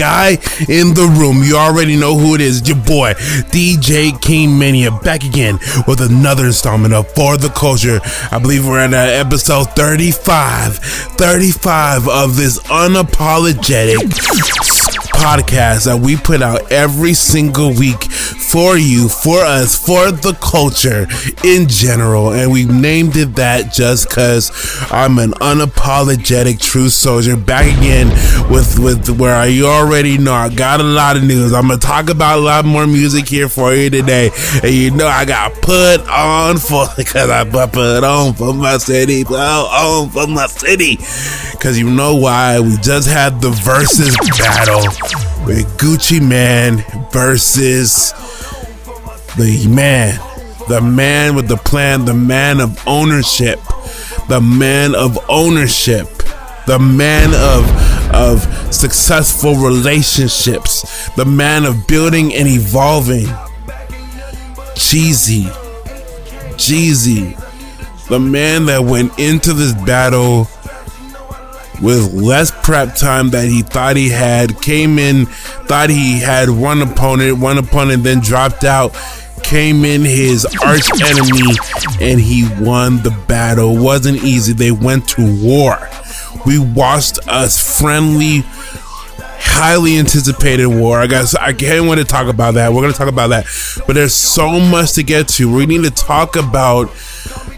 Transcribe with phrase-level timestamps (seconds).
[0.00, 0.30] guy
[0.66, 1.42] in the room.
[1.42, 2.66] You already know who it is.
[2.66, 3.12] Your boy,
[3.52, 8.00] DJ King Mania, back again with another installment of For the Culture.
[8.32, 10.78] I believe we're at uh, episode 35.
[10.78, 14.79] 35 of this unapologetic
[15.20, 21.06] podcast that we put out every single week for you, for us, for the culture
[21.44, 22.32] in general.
[22.32, 24.50] And we named it that just because
[24.90, 27.36] I'm an unapologetic true soldier.
[27.36, 28.08] Back again
[28.50, 31.52] with with where I already know I got a lot of news.
[31.52, 34.30] I'm gonna talk about a lot more music here for you today.
[34.62, 39.24] And you know I got put on for because I put on for my city,
[39.24, 40.96] put on for my city.
[41.60, 42.58] Cause you know why?
[42.58, 45.09] We just had the versus battle
[45.46, 48.12] with Gucci Mane versus
[49.36, 50.18] the man,
[50.68, 53.60] the man with the plan, the man of ownership,
[54.28, 56.08] the man of ownership,
[56.66, 58.42] the man of of
[58.74, 63.26] successful relationships, the man of building and evolving.
[64.74, 65.44] Jeezy,
[66.56, 67.36] Jeezy,
[68.08, 70.48] the man that went into this battle
[71.80, 76.82] with less prep time that he thought he had, came in, thought he had one
[76.82, 78.94] opponent, one opponent then dropped out,
[79.42, 81.56] came in his arch enemy,
[82.00, 83.76] and he won the battle.
[83.76, 84.52] Wasn't easy.
[84.52, 85.88] They went to war.
[86.46, 91.00] We watched a friendly, highly anticipated war.
[91.00, 92.72] I guess I can't want to talk about that.
[92.72, 93.46] We're going to talk about that.
[93.86, 95.52] But there's so much to get to.
[95.52, 96.90] We need to talk about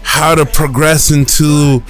[0.01, 1.83] how to progress into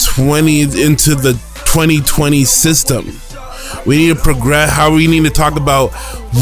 [0.00, 1.40] 20 into the
[1.74, 3.04] 2020 system.
[3.84, 4.70] We need to progress.
[4.70, 5.90] How we need to talk about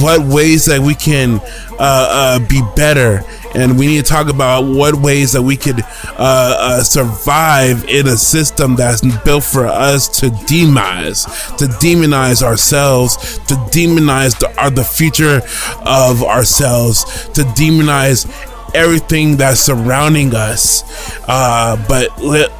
[0.02, 3.22] what ways that we can uh, uh, be better,
[3.54, 5.86] and we need to talk about what ways that we could uh,
[6.18, 11.24] uh survive in a system that's built for us to demonize,
[11.56, 13.16] to demonize ourselves,
[13.46, 15.40] to demonize the, the future
[15.86, 18.26] of ourselves, to demonize
[18.74, 20.84] everything that's surrounding us.
[21.26, 22.10] Uh, but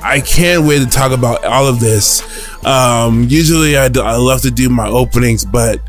[0.02, 2.48] I can't wait to talk about all of this.
[2.64, 5.80] Um, usually I, I love to do my openings, but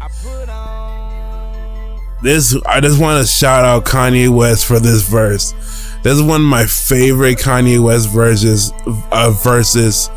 [2.23, 5.51] this I just want to shout out Kanye West for this verse.
[6.01, 10.09] This is one of my favorite Kanye West verses uh, verses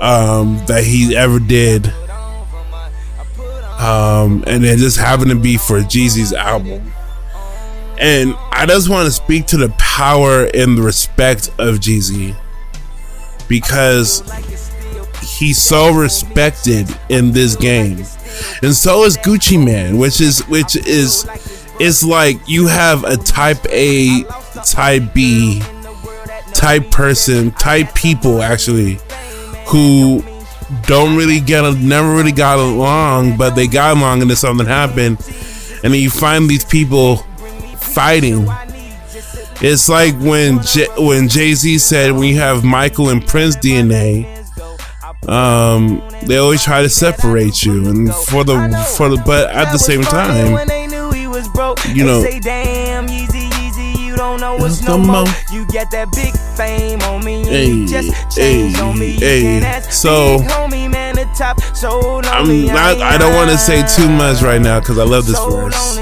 [0.00, 1.92] um, that he ever did.
[3.78, 6.92] Um, and it just happened to be for Jeezy's album.
[7.98, 12.36] And I just want to speak to the power and the respect of Jeezy
[13.48, 14.22] because
[15.22, 17.98] he's so respected in this game.
[18.62, 21.26] And so is Gucci Mane, which is which is
[21.80, 24.24] it's like you have a type A,
[24.64, 25.62] type B,
[26.52, 28.98] type person, type people actually
[29.66, 30.22] who
[30.82, 34.66] don't really get a, never really got along, but they got along and then something
[34.66, 35.18] happened.
[35.82, 37.16] And then you find these people
[37.76, 38.46] fighting.
[39.60, 44.41] It's like when J- when Jay Z said when you have Michael and Prince DNA,
[45.28, 48.54] um, they always try to separate you, and for the
[48.96, 50.68] for the but at the same time,
[51.94, 52.24] you know.
[54.12, 55.24] You don't know what's no more.
[55.50, 57.44] You get that big fame on me.
[57.44, 57.86] Hey,
[58.34, 59.12] hey, on me.
[59.12, 59.80] hey.
[59.90, 60.36] So
[62.26, 63.00] I'm not.
[63.00, 65.96] I don't want to say too much right now because I love this verse.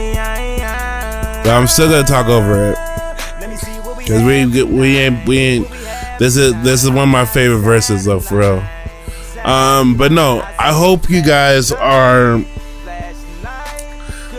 [1.45, 2.79] But I'm still gonna talk over it
[3.99, 5.69] because we we ain't we ain't.
[6.19, 8.65] This is this is one of my favorite verses though, for real.
[9.45, 12.45] Um, but no, I hope you guys are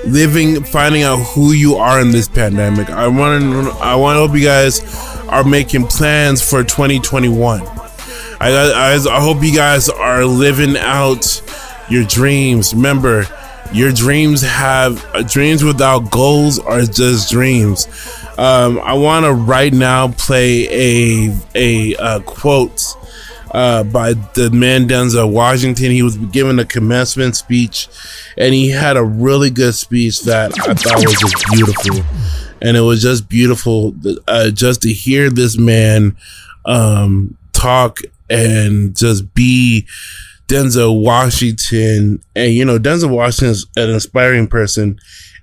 [0.06, 2.90] living, finding out who you are in this pandemic.
[2.90, 4.82] I want to I want to hope you guys
[5.28, 7.62] are making plans for 2021.
[7.62, 11.42] I, I, I hope you guys are living out
[11.90, 12.74] your dreams.
[12.74, 13.26] Remember,
[13.72, 17.88] your dreams have uh, dreams without goals are just dreams.
[18.38, 22.96] Um, I want to right now play a a, a quote
[23.52, 25.92] uh, by the man Denzel Washington.
[25.92, 27.88] He was given a commencement speech,
[28.38, 32.06] and he had a really good speech that I thought was just beautiful.
[32.62, 33.96] And it was just beautiful
[34.28, 36.16] uh, just to hear this man
[36.66, 38.00] um, talk
[38.30, 39.88] and just be
[40.48, 42.22] Denzel Washington.
[42.36, 45.00] And, you know, Denzel Washington is an inspiring person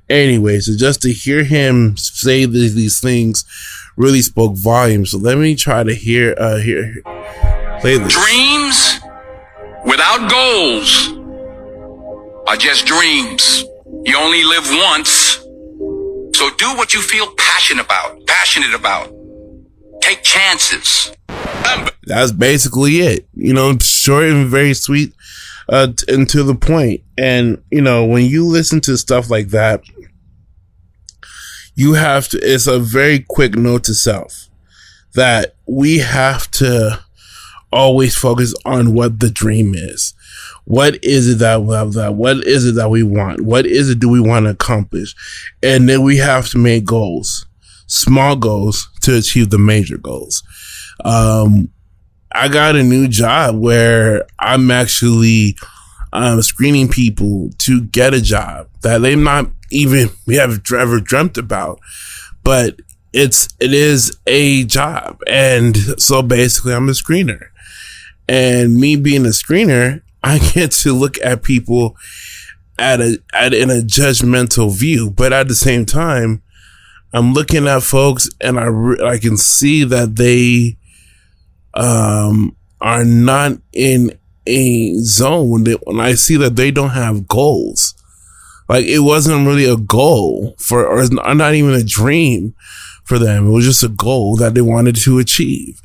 [0.08, 0.60] anyway.
[0.60, 3.44] So just to hear him say these, these things
[3.96, 5.10] really spoke volumes.
[5.10, 7.02] So let me try to hear, uh, hear,
[7.80, 8.12] play this.
[8.12, 9.00] Dreams
[9.84, 11.08] without goals
[12.48, 13.64] are just dreams.
[14.04, 15.36] You only live once.
[16.36, 19.12] So do what you feel passionate about, passionate about.
[20.00, 21.12] take chances.
[22.04, 23.28] That's basically it.
[23.34, 25.12] You know, short and very sweet,
[25.68, 27.02] uh, and to the point.
[27.18, 29.82] And you know, when you listen to stuff like that,
[31.74, 32.38] you have to.
[32.38, 34.48] It's a very quick note to self
[35.14, 37.04] that we have to
[37.72, 40.14] always focus on what the dream is.
[40.64, 41.58] What is it that,
[41.94, 43.40] that what is it that we want?
[43.40, 45.14] What is it do we want to accomplish?
[45.62, 47.46] And then we have to make goals,
[47.86, 50.42] small goals to achieve the major goals.
[51.04, 51.70] Um,
[52.32, 55.56] I got a new job where I'm actually
[56.12, 61.38] um, screening people to get a job that they not even we have ever dreamt
[61.38, 61.80] about,
[62.42, 62.80] but
[63.12, 67.46] it's it is a job, and so basically I'm a screener,
[68.28, 71.96] and me being a screener, I get to look at people
[72.78, 76.42] at a at in a judgmental view, but at the same time,
[77.12, 78.68] I'm looking at folks and I
[79.06, 80.76] I can see that they
[81.74, 87.28] um are not in a zone when, they, when I see that they don't have
[87.28, 87.94] goals.
[88.68, 92.54] Like it wasn't really a goal for, or not even a dream
[93.08, 93.48] for them.
[93.48, 95.80] It was just a goal that they wanted to achieve.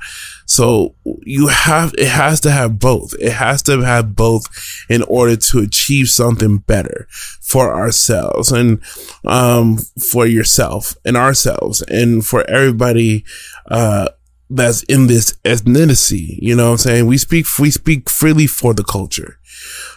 [0.46, 3.16] So you have, it has to have both.
[3.20, 4.46] It has to have both
[4.90, 7.08] in order to achieve something better
[7.42, 8.82] for ourselves and,
[9.26, 9.78] um,
[10.12, 13.24] for yourself and ourselves and for everybody,
[13.72, 14.10] uh,
[14.50, 16.38] that's in this ethnicity.
[16.42, 17.06] You know what I'm saying?
[17.08, 19.40] We speak, we speak freely for the culture.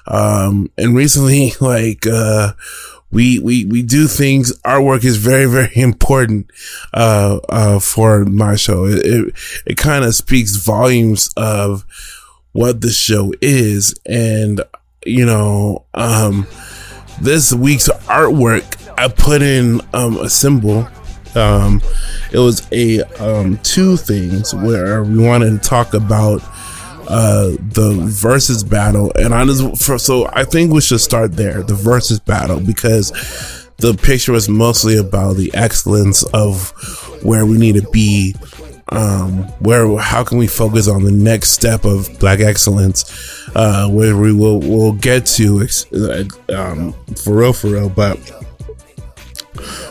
[0.07, 2.53] Um, and recently, like, uh,
[3.11, 4.53] we, we, we do things.
[4.65, 6.51] Our work is very, very important,
[6.93, 8.87] uh, uh, for my show.
[8.87, 9.35] It, it,
[9.67, 11.85] it kind of speaks volumes of
[12.53, 13.95] what the show is.
[14.07, 14.61] And,
[15.05, 16.47] you know, um,
[17.21, 20.89] this week's artwork, I put in, um, a symbol
[21.37, 21.83] um,
[22.33, 26.43] it was a um, two things where we wanted to talk about
[27.09, 31.63] uh, the versus battle, and I just for, so I think we should start there,
[31.63, 33.11] the versus battle, because
[33.79, 36.71] the picture was mostly about the excellence of
[37.23, 38.35] where we need to be.
[38.89, 43.05] Um, where how can we focus on the next step of black excellence,
[43.57, 48.17] uh, where we will will get to uh, um, for real, for real, but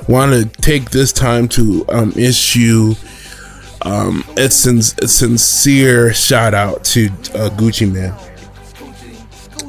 [0.08, 2.96] want to take this time to um, issue
[3.86, 7.06] um, a, sin- a, sincere shout out to
[7.36, 8.14] uh, Gucci Mane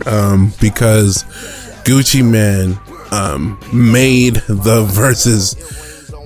[0.06, 1.24] um, because
[1.84, 2.78] Gucci Mane
[3.12, 5.54] um, made the versus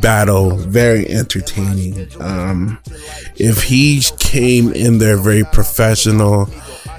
[0.01, 2.09] battle very entertaining.
[2.21, 2.79] Um,
[3.37, 6.49] if he came in there very professional,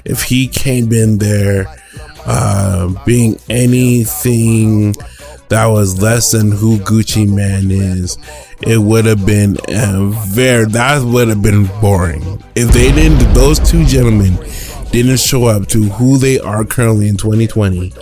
[0.04, 1.66] if he came in there
[2.26, 4.94] uh, being anything
[5.52, 8.16] that was less than who Gucci Mane is,
[8.62, 12.42] it would have been uh, very, that would have been boring.
[12.54, 14.38] If they didn't, those two gentlemen
[14.92, 17.92] didn't show up to who they are currently in 2020,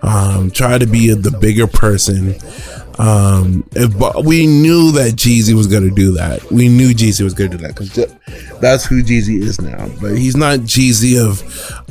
[0.00, 2.34] um, try to be the bigger person.
[2.98, 3.92] Um, if,
[4.24, 6.50] we knew that Jeezy was to do that.
[6.50, 7.92] We knew Jeezy was to do that because
[8.60, 9.90] that's who Jeezy is now.
[10.00, 11.42] But he's not Jeezy of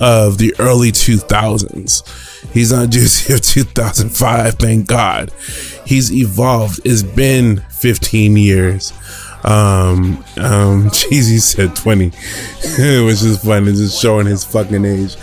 [0.01, 2.34] of the early 2000s.
[2.53, 5.31] He's not Juicy of 2005, thank God.
[5.85, 6.79] He's evolved.
[6.83, 8.93] It's been 15 years.
[9.43, 15.15] Um, um, said 20, which is funny, just showing his fucking age.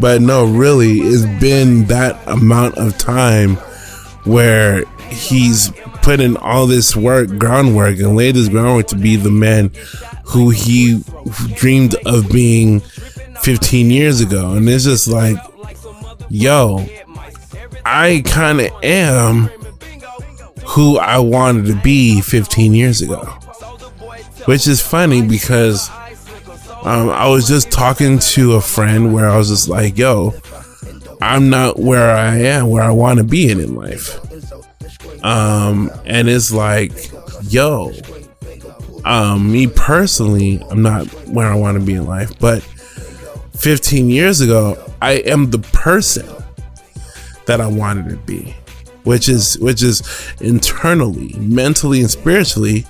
[0.00, 3.56] But no, really, it's been that amount of time
[4.24, 5.70] where he's
[6.02, 9.70] put in all this work, groundwork, and laid this groundwork to be the man
[10.24, 11.02] who he
[11.54, 12.80] dreamed of being
[13.40, 14.52] 15 years ago.
[14.52, 15.36] And it's just like,
[16.30, 16.84] yo,
[17.84, 19.50] I kind of am
[20.66, 23.24] who I wanted to be 15 years ago.
[24.44, 25.90] Which is funny because
[26.84, 30.34] um, I was just talking to a friend where I was just like, yo,
[31.20, 34.18] I'm not where I am, where I want to be in, in life.
[35.24, 36.92] Um, and it's like,
[37.42, 37.92] yo,
[39.04, 42.62] um, me personally, I'm not where I want to be in life, but
[43.56, 46.26] 15 years ago, I am the person
[47.46, 48.54] that I wanted to be,
[49.04, 50.02] which is which is
[50.40, 52.86] internally, mentally, and spiritually.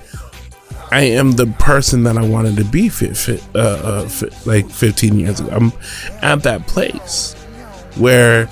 [0.90, 4.70] I am the person that I wanted to be fit, fit, uh, uh, fit, like
[4.70, 5.50] 15 years ago.
[5.52, 5.72] I'm
[6.22, 7.34] at that place
[7.96, 8.48] where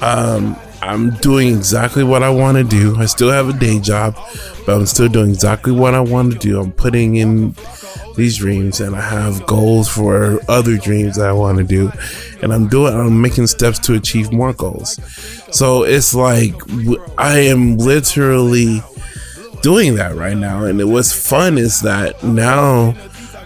[0.00, 2.96] um, I'm doing exactly what I want to do.
[2.96, 4.16] I still have a day job,
[4.66, 6.60] but I'm still doing exactly what I want to do.
[6.60, 7.54] I'm putting in
[8.16, 11.92] these dreams and I have goals for other dreams that I want to do.
[12.42, 14.98] And I'm doing, I'm making steps to achieve more goals.
[15.54, 16.54] So it's like
[17.16, 18.82] I am literally
[19.62, 20.64] doing that right now.
[20.64, 22.96] And what's fun is that now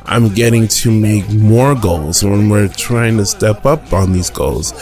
[0.07, 4.73] I'm getting to make more goals when we're trying to step up on these goals.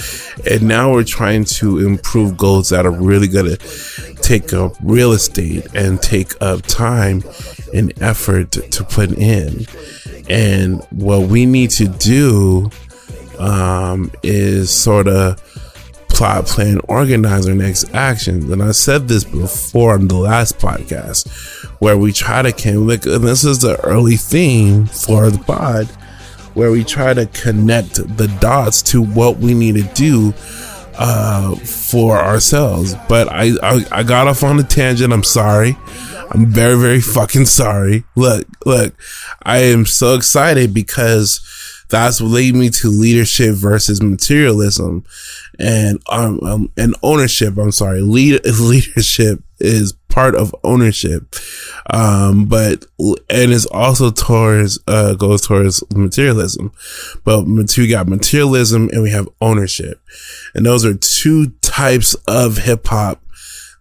[0.50, 5.12] And now we're trying to improve goals that are really going to take up real
[5.12, 7.22] estate and take up time
[7.72, 9.66] and effort to put in.
[10.28, 12.70] And what we need to do
[13.38, 15.40] um, is sort of
[16.14, 18.48] plot, plan, organize our next actions.
[18.48, 21.28] And I said this before on the last podcast,
[21.80, 25.86] where we try to connect, and this is the early theme for the pod,
[26.54, 30.32] where we try to connect the dots to what we need to do
[30.96, 32.94] uh, for ourselves.
[33.08, 35.12] But I, I, I got off on a tangent.
[35.12, 35.76] I'm sorry.
[36.30, 38.04] I'm very, very fucking sorry.
[38.14, 38.94] Look, look,
[39.42, 41.40] I am so excited because
[41.94, 45.04] that's what led me to leadership versus materialism
[45.60, 47.56] and um, um and ownership.
[47.56, 51.36] I'm sorry, lead leadership is part of ownership,
[51.90, 52.84] um, but
[53.30, 56.72] and it's also towards uh goes towards materialism.
[57.22, 60.00] But we got materialism and we have ownership,
[60.52, 63.22] and those are two types of hip hop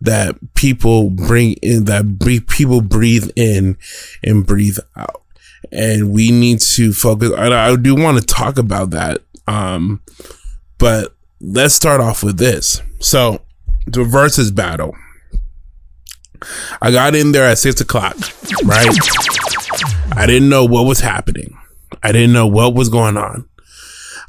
[0.01, 3.77] that people bring in that people breathe in
[4.23, 5.22] and breathe out
[5.71, 7.31] and we need to focus.
[7.31, 10.01] I, I do want to talk about that, um,
[10.77, 12.81] but let's start off with this.
[12.99, 13.41] So,
[13.85, 14.95] the versus battle.
[16.81, 18.17] I got in there at six o'clock,
[18.65, 18.97] right?
[20.15, 21.57] I didn't know what was happening.
[22.03, 23.47] I didn't know what was going on.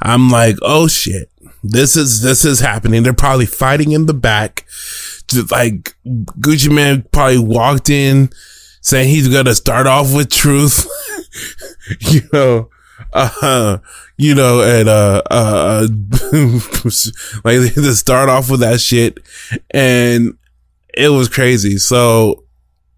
[0.00, 1.30] I'm like, oh shit,
[1.62, 3.02] this is this is happening.
[3.02, 4.66] They're probably fighting in the back.
[5.26, 8.30] Just like Gucci Mane probably walked in
[8.80, 10.86] saying he's gonna start off with truth.
[12.00, 12.70] you know,
[13.12, 13.78] uh,
[14.16, 15.86] you know, and, uh, uh,
[17.44, 19.18] like to start off with that shit
[19.70, 20.36] and
[20.96, 21.78] it was crazy.
[21.78, 22.44] So,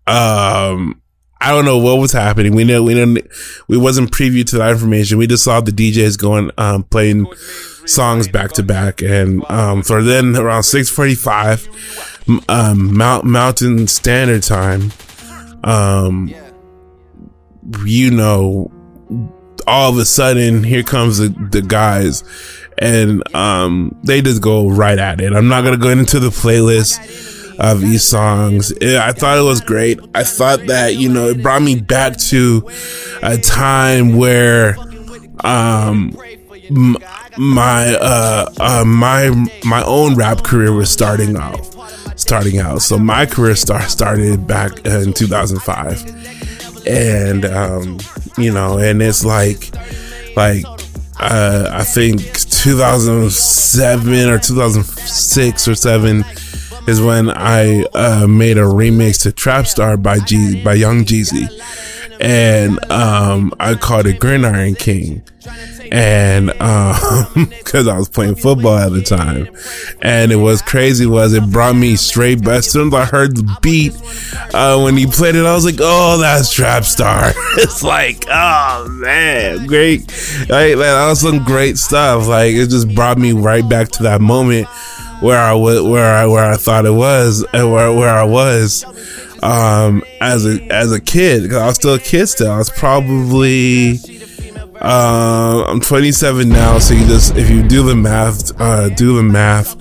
[0.06, 1.00] um,
[1.40, 2.54] I don't know what was happening.
[2.54, 3.28] We know we didn't.
[3.68, 5.18] We wasn't preview to that information.
[5.18, 7.26] We just saw the DJs going, um, playing
[7.84, 11.68] songs back to back, and um, for then around six forty five,
[12.48, 14.92] um, Mount Mountain Standard Time,
[15.62, 16.34] um,
[17.84, 18.70] you know,
[19.66, 22.22] all of a sudden here comes the, the guys
[22.78, 25.32] and um, they just go right at it.
[25.32, 26.98] I'm not gonna go into the playlist
[27.58, 28.70] of these songs.
[28.72, 29.98] It, I thought it was great.
[30.14, 32.68] I thought that you know it brought me back to
[33.22, 34.76] a time where
[35.40, 36.16] um
[37.38, 39.30] my uh, uh my
[39.64, 41.76] my own rap career was starting off
[42.16, 42.82] starting out.
[42.82, 46.55] So my career start started back in 2005,
[46.86, 47.98] and um,
[48.38, 49.74] you know, and it's like
[50.36, 50.64] like
[51.18, 56.24] uh, I think 2007 or 2006 or seven
[56.86, 61.48] is when I uh, made a remix to Trap Star by G by Young Jeezy,
[62.20, 65.22] and um, I called it Gridiron King
[65.92, 69.48] and um because I was playing football at the time.
[70.02, 72.58] And it was crazy was it brought me straight back?
[72.58, 73.94] as soon as I heard the beat
[74.54, 77.32] uh when he played it I was like oh that's Trap Star.
[77.58, 80.00] It's like oh man great.
[80.48, 82.26] Like man, that was some great stuff.
[82.26, 84.68] Like it just brought me right back to that moment
[85.20, 88.84] where I was where I where I thought it was and where where I was
[89.42, 91.42] um as a as a kid.
[91.42, 92.50] Because I was still a kid still.
[92.50, 93.98] I was probably
[94.86, 99.22] uh, I'm 27 now, so you just if you do the math, uh, do the
[99.24, 99.74] math.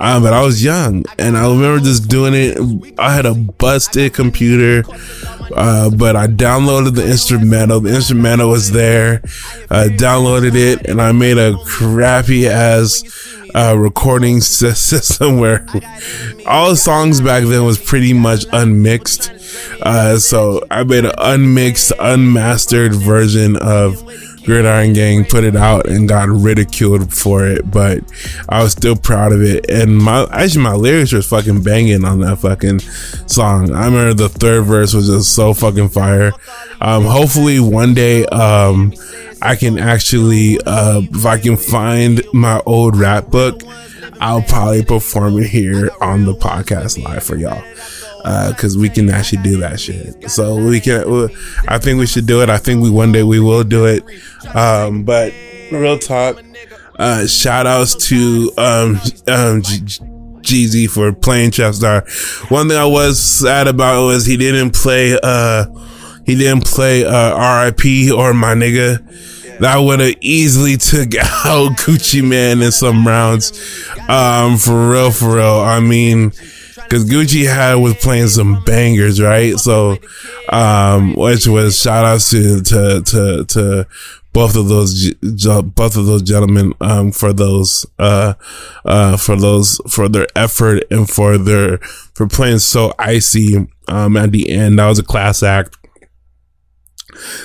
[0.00, 2.94] Um, but I was young, and I remember just doing it.
[2.96, 4.84] I had a busted computer,
[5.56, 7.80] uh, but I downloaded the instrumental.
[7.80, 9.22] The instrumental was there.
[9.70, 13.02] I downloaded it, and I made a crappy ass
[13.56, 15.66] uh, recording system where
[16.46, 19.32] all the songs back then was pretty much unmixed.
[19.82, 24.02] Uh, so I made an unmixed, unmastered version of
[24.44, 28.00] Gridiron Gang put it out and got ridiculed for it, but
[28.48, 29.68] I was still proud of it.
[29.70, 32.80] And my actually my lyrics were fucking banging on that fucking
[33.26, 33.72] song.
[33.72, 36.32] I remember the third verse was just so fucking fire.
[36.80, 38.92] Um, hopefully one day um,
[39.40, 43.62] I can actually uh, if I can find my old rap book,
[44.20, 47.62] I'll probably perform it here on the podcast live for y'all
[48.24, 50.30] because uh, we can actually do that shit.
[50.30, 51.28] So we can.
[51.68, 52.48] I think we should do it.
[52.48, 54.02] I think we one day we will do it.
[54.54, 55.32] Um, but
[55.70, 56.42] real talk.
[56.98, 59.60] Uh, shout outs to um, um,
[60.42, 62.06] Jeezy for playing Trap Star.
[62.48, 65.18] One thing I was sad about was he didn't play.
[65.22, 65.66] Uh,
[66.24, 68.10] he didn't play uh, R.I.P.
[68.10, 69.00] or my nigga.
[69.58, 71.14] That would have easily took
[71.44, 73.52] out Gucci Mane in some rounds.
[74.08, 75.60] Um, for real, for real.
[75.60, 76.32] I mean,
[76.94, 79.58] because Gucci had was playing some bangers, right?
[79.58, 79.98] So,
[80.50, 83.86] um, which was shout outs to to to to
[84.32, 88.34] both of those both of those gentlemen um, for those uh,
[88.84, 91.78] uh, for those for their effort and for their
[92.14, 94.78] for playing so icy um, at the end.
[94.78, 95.76] That was a class act.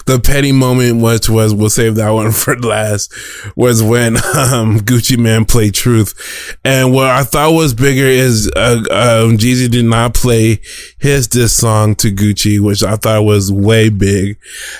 [0.06, 3.14] The petty moment, which was we'll save that one for last,
[3.56, 8.78] was when um, Gucci Mane played Truth, and what I thought was bigger is uh,
[8.90, 10.62] um, Jeezy did not play
[10.98, 14.38] his diss song to Gucci, which I thought was way big.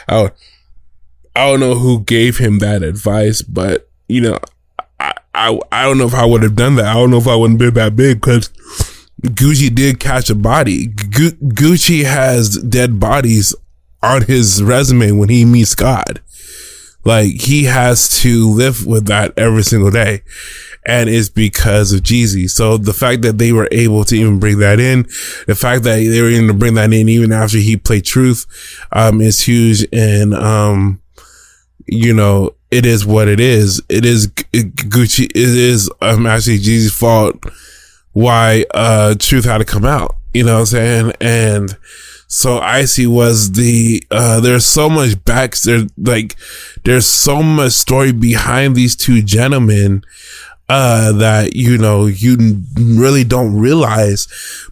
[0.08, 0.32] I,
[1.36, 4.40] I don't know who gave him that advice, but you know,
[5.00, 6.86] I, I, I don't know if I would have done that.
[6.86, 8.50] I don't know if I wouldn't been that big because
[9.22, 10.88] Gucci did catch a body.
[10.88, 13.56] Gu- Gucci has dead bodies
[14.02, 16.22] on his resume when he meets God.
[17.06, 20.24] Like he has to live with that every single day.
[20.86, 22.50] And it's because of Jeezy.
[22.50, 25.04] So the fact that they were able to even bring that in,
[25.46, 28.46] the fact that they were able to bring that in even after he played Truth,
[28.92, 29.86] um, is huge.
[29.92, 31.02] And, um,
[31.86, 33.82] you know, it is what it is.
[33.90, 35.26] It is Gucci.
[35.26, 37.44] It is um, actually Jeezy's fault
[38.14, 40.16] why uh Truth had to come out.
[40.34, 41.14] You know what I'm saying?
[41.22, 41.78] And
[42.32, 46.36] so Icy was the uh there's so much back there like
[46.84, 50.04] there's so much story behind these two gentlemen
[50.70, 54.28] uh that you know you really don't realize.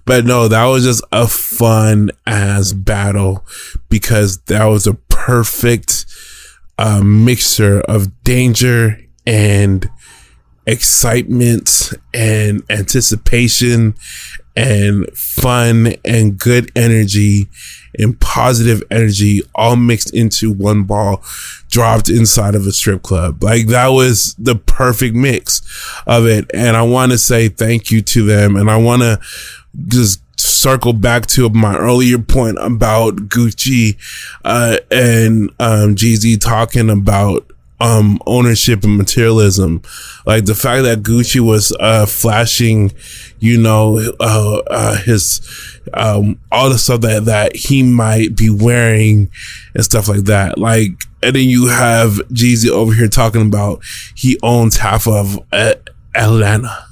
[0.05, 3.43] But no that was just a fun ass battle
[3.89, 6.05] because that was a perfect
[6.77, 9.89] a mixture of danger and
[10.67, 13.95] excitement and anticipation
[14.56, 17.47] and fun and good energy
[17.97, 21.23] and positive energy all mixed into one ball
[21.69, 23.43] dropped inside of a strip club.
[23.43, 25.62] Like that was the perfect mix
[26.06, 26.49] of it.
[26.53, 28.56] And I want to say thank you to them.
[28.56, 29.19] And I want to
[29.88, 33.97] just circle back to my earlier point about Gucci
[34.43, 35.95] uh, and um,
[36.39, 39.81] talking about um, ownership and materialism.
[40.25, 42.91] Like the fact that Gucci was uh, flashing,
[43.39, 45.41] you know, uh, uh, his
[45.93, 49.29] um, all the stuff that that he might be wearing
[49.73, 50.57] and stuff like that.
[50.57, 50.91] Like,
[51.23, 53.83] and then you have Jeezy over here talking about
[54.15, 55.75] he owns half of uh,
[56.15, 56.87] Atlanta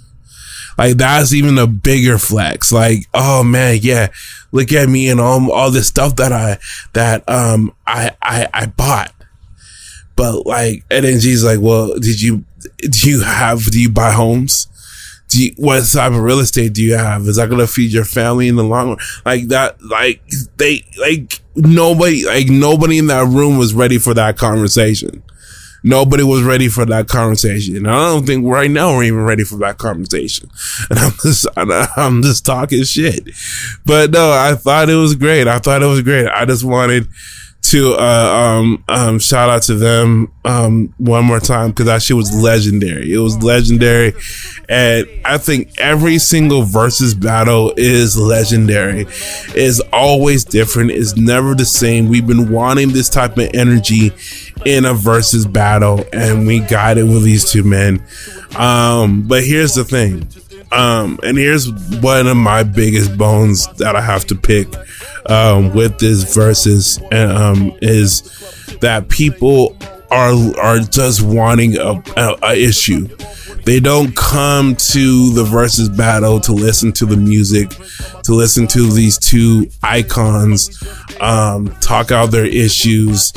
[0.77, 2.71] like that's even a bigger flex.
[2.71, 4.07] Like, oh man, yeah,
[4.51, 6.57] look at me and all all this stuff that I
[6.93, 9.13] that um I I I bought.
[10.15, 12.45] But like, and then she's like, well, did you
[12.89, 14.67] do you have do you buy homes?
[15.27, 17.23] Do you, what type of real estate do you have?
[17.23, 18.97] Is that gonna feed your family in the long run?
[19.25, 20.21] Like that, like
[20.57, 25.23] they, like nobody, like nobody in that room was ready for that conversation.
[25.83, 27.75] Nobody was ready for that conversation.
[27.75, 30.49] And I don't think right now we're even ready for that conversation.
[30.89, 33.29] And I'm just, I'm just talking shit.
[33.85, 35.47] But no, I thought it was great.
[35.47, 36.27] I thought it was great.
[36.27, 37.07] I just wanted
[37.71, 42.15] to uh, um, um, shout out to them um, one more time because that shit
[42.15, 43.11] was legendary.
[43.13, 44.13] It was legendary,
[44.69, 49.07] and I think every single versus battle is legendary.
[49.55, 50.91] Is always different.
[50.91, 52.09] Is never the same.
[52.09, 54.11] We've been wanting this type of energy
[54.65, 58.03] in a versus battle, and we got it with these two men.
[58.57, 60.27] Um, but here's the thing.
[60.71, 64.67] Um, and here's one of my biggest bones that I have to pick
[65.27, 68.21] um, with this versus um, is
[68.81, 69.77] that people
[70.11, 73.07] are are just wanting a, a, a, issue.
[73.65, 77.69] They don't come to the versus battle to listen to the music,
[78.23, 80.83] to listen to these two icons
[81.19, 83.33] um, talk out their issues,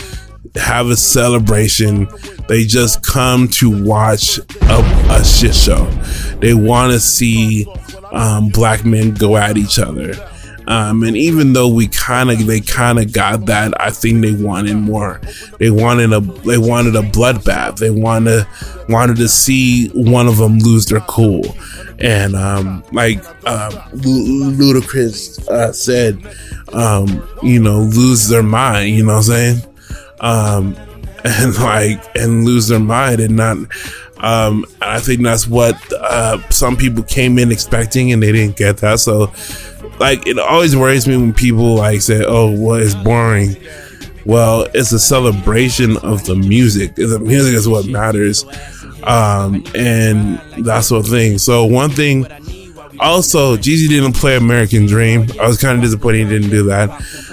[0.57, 2.09] have a celebration.
[2.49, 5.85] They just come to watch a, a shit show.
[6.41, 7.67] They want to see
[8.13, 10.15] um, black men go at each other.
[10.67, 14.35] Um, and even though we kind of, they kind of got that, I think they
[14.35, 15.19] wanted more.
[15.59, 17.79] They wanted a, they wanted a bloodbath.
[17.79, 18.47] They wanted,
[18.87, 21.43] wanted to see one of them lose their cool.
[22.01, 26.23] And, um, like, uh, Ludacris, uh, said,
[26.75, 29.68] um, you know, lose their mind, you know what I'm saying?
[30.21, 30.77] Um,
[31.25, 33.59] and like and lose their mind and not.
[34.19, 38.79] Um, I think that's what uh, some people came in expecting and they didn't get
[38.79, 38.99] that.
[38.99, 39.33] So,
[40.01, 43.57] like, it always worries me when people like say, "Oh, well, it's boring."
[44.25, 46.97] Well, it's a celebration of the music.
[46.97, 48.45] The music is what matters,
[49.05, 51.39] um, and that's the thing.
[51.39, 52.27] So, one thing
[53.01, 55.27] also, Jeezy didn't play American Dream.
[55.41, 56.91] I was kind of disappointed he didn't do that.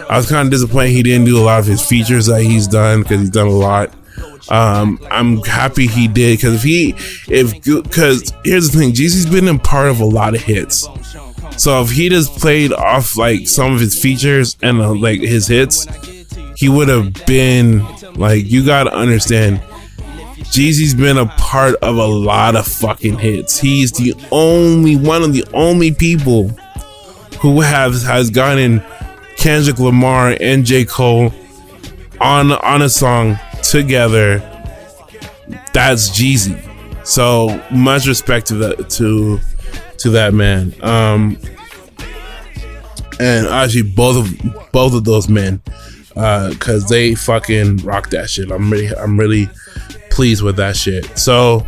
[0.10, 2.68] I was kind of disappointed he didn't do a lot of his features that he's
[2.68, 3.94] done because he's done a lot.
[4.50, 6.94] Um, I'm happy he did because if he,
[7.28, 10.88] if, because here's the thing, Jeezy's been in part of a lot of hits.
[11.58, 15.48] So if he just played off like some of his features and uh, like his
[15.48, 15.88] hits,
[16.56, 19.62] he would have been like you gotta understand.
[20.56, 23.60] Jeezy's been a part of a lot of fucking hits.
[23.60, 26.48] He's the only one of the only people
[27.42, 28.82] who have has gotten
[29.36, 30.86] Kendrick Lamar and J.
[30.86, 31.34] Cole
[32.22, 34.40] on on a song together.
[35.74, 36.58] That's Jeezy.
[37.06, 39.42] So much respect to that to
[39.98, 40.74] to that man.
[40.82, 41.38] Um
[43.20, 45.62] and actually both of both of those men
[46.16, 48.50] uh cuz they fucking rock that shit.
[48.52, 49.50] I'm really I'm really
[50.16, 51.18] pleased with that shit.
[51.18, 51.66] So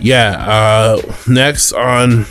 [0.00, 2.24] yeah, uh next on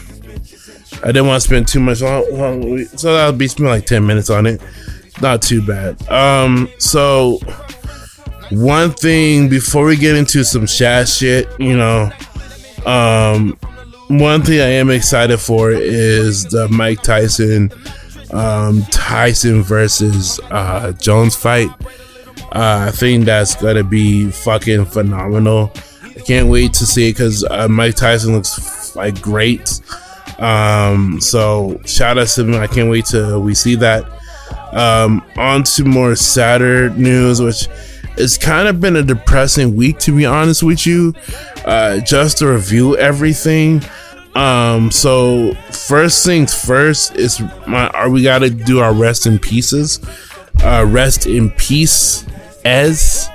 [1.03, 4.29] I didn't want to spend too much long, long so that'll be like 10 minutes
[4.29, 4.61] on it.
[5.21, 6.01] Not too bad.
[6.09, 7.39] Um so
[8.49, 12.11] one thing before we get into some chat shit, you know,
[12.85, 13.57] um
[14.09, 17.71] one thing I am excited for is the Mike Tyson
[18.33, 21.69] um, Tyson versus uh, Jones fight.
[22.53, 25.71] Uh, I think that's gonna be fucking phenomenal.
[26.03, 29.81] I can't wait to see it because uh, Mike Tyson looks like great.
[30.37, 32.53] Um, so shout out to him.
[32.53, 34.05] I can't wait till we see that.
[34.71, 37.67] Um, on to more sadder news, which
[38.17, 41.15] it's kind of been a depressing week to be honest with you.
[41.65, 43.81] Uh, just to review everything.
[44.35, 49.99] Um, so first things first is my are we gotta do our rest in pieces.
[50.63, 52.25] Uh rest in peace
[52.65, 53.29] as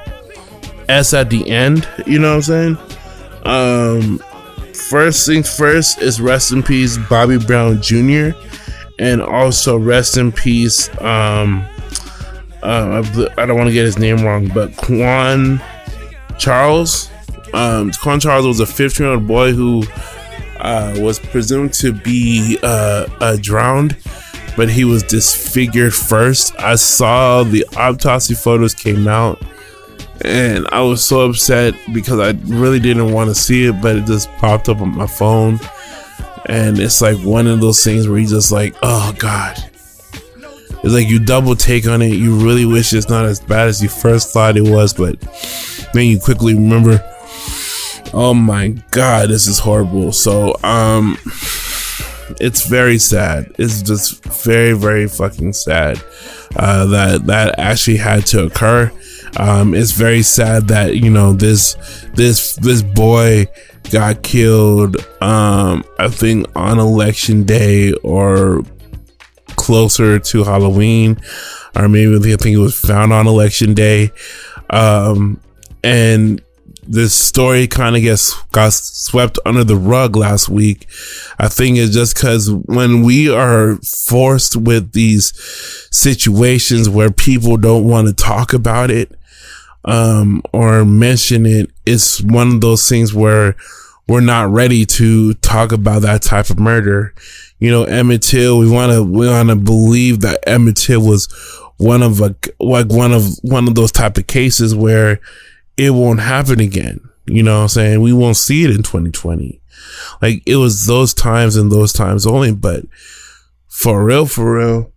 [0.89, 2.79] S at the end, you know what I'm saying?
[3.45, 4.19] Um
[4.89, 8.31] first things first is rest in peace Bobby Brown Jr.
[8.99, 11.67] and also rest in peace um
[12.63, 13.03] uh,
[13.39, 15.63] I don't want to get his name wrong, but Quawan
[16.39, 17.09] Charles.
[17.55, 19.85] Um, Quawan Charles was a 15 year old boy who
[20.59, 23.97] uh, was presumed to be uh, uh, drowned,
[24.59, 26.53] but he was disfigured first.
[26.59, 29.41] I saw the autopsy photos came out,
[30.23, 34.05] and I was so upset because I really didn't want to see it, but it
[34.05, 35.61] just popped up on my phone,
[36.47, 39.57] and it's like one of those things where you just like, oh god.
[40.85, 42.15] It's like you double take on it.
[42.15, 45.21] You really wish it's not as bad as you first thought it was, but
[45.93, 47.03] then you quickly remember
[48.15, 51.19] oh my god this is horrible so um
[52.41, 53.53] it's very sad.
[53.59, 56.03] It's just very very fucking sad
[56.57, 58.93] uh, that that actually had to occur.
[59.37, 61.77] Um, it's very sad that you know this
[62.15, 63.47] this this boy
[63.91, 68.63] got killed um, i think on election day or
[69.57, 71.19] closer to halloween
[71.75, 74.11] or maybe i think it was found on election day.
[74.71, 75.41] Um,
[75.83, 76.43] and
[76.89, 80.87] this story kind of gets got swept under the rug last week.
[81.39, 85.33] I think it's just because when we are forced with these
[85.91, 89.13] situations where people don't want to talk about it
[89.85, 93.55] um, or mention it, it's one of those things where
[94.09, 97.13] we're not ready to talk about that type of murder.
[97.59, 101.29] You know, Emmett Till, we want to we want to believe that Emmett Till was
[101.77, 105.21] one of a like one of one of those type of cases where
[105.79, 107.01] it won't happen again.
[107.27, 108.01] You know what I'm saying?
[108.01, 109.63] We won't see it in 2020.
[110.21, 112.85] Like it was those times and those times only, but
[113.69, 114.93] for real, for real,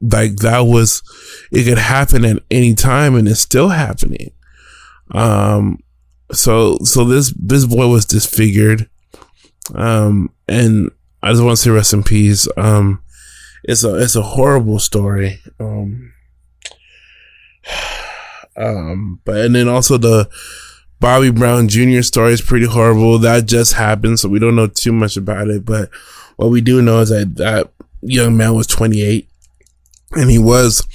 [0.00, 1.02] like that was,
[1.50, 4.30] it could happen at any time and it's still happening.
[5.10, 5.82] Um,
[6.30, 8.88] so, so this, this boy was disfigured.
[9.74, 10.90] Um, and
[11.22, 12.46] I just want to say rest in peace.
[12.56, 13.02] Um,
[13.64, 15.40] it's a, it's a horrible story.
[15.58, 16.12] Um,
[18.56, 20.28] um, but and then also the
[21.00, 22.02] Bobby Brown Jr.
[22.02, 23.18] story is pretty horrible.
[23.18, 25.64] That just happened, so we don't know too much about it.
[25.64, 25.90] But
[26.36, 29.28] what we do know is that that young man was 28,
[30.12, 30.86] and he was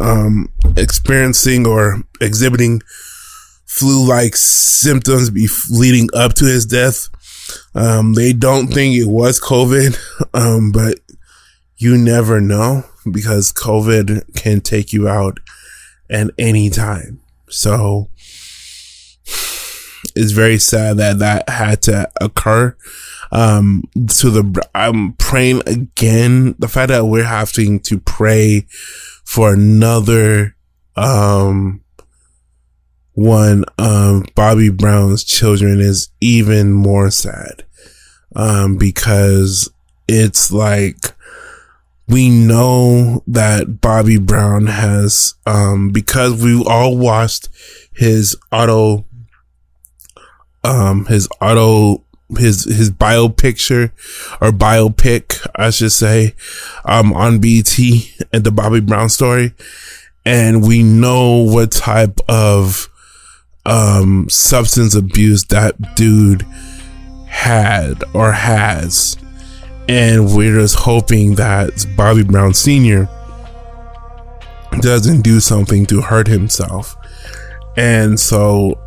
[0.00, 2.82] um, experiencing or exhibiting
[3.66, 7.08] flu-like symptoms be leading up to his death.
[7.74, 9.98] Um, they don't think it was COVID,
[10.34, 11.00] um, but
[11.76, 15.38] you never know because COVID can take you out
[16.10, 17.20] at any time.
[17.48, 18.10] So
[20.16, 22.76] it's very sad that that had to occur.
[23.32, 28.66] Um, to the, I'm praying again, the fact that we're having to pray
[29.24, 30.56] for another,
[30.96, 31.82] um,
[33.12, 37.64] one, um, Bobby Brown's children is even more sad.
[38.34, 39.70] Um, because
[40.08, 41.14] it's like,
[42.10, 47.48] we know that Bobby Brown has, um, because we all watched
[47.94, 49.04] his auto,
[50.64, 52.04] um, his auto
[52.38, 53.92] his his bio picture
[54.40, 56.34] or biopic, I should say,
[56.84, 57.76] um, on BET
[58.32, 59.54] and the Bobby Brown story,
[60.24, 62.88] and we know what type of
[63.66, 66.42] um substance abuse that dude
[67.26, 69.16] had or has,
[69.90, 73.08] and we're just hoping that Bobby Brown Senior
[74.80, 76.96] doesn't do something to hurt himself,
[77.76, 78.78] and so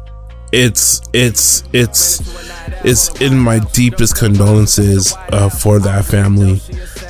[0.53, 2.21] it's it's it's
[2.85, 6.61] it's in my deepest condolences uh, for that family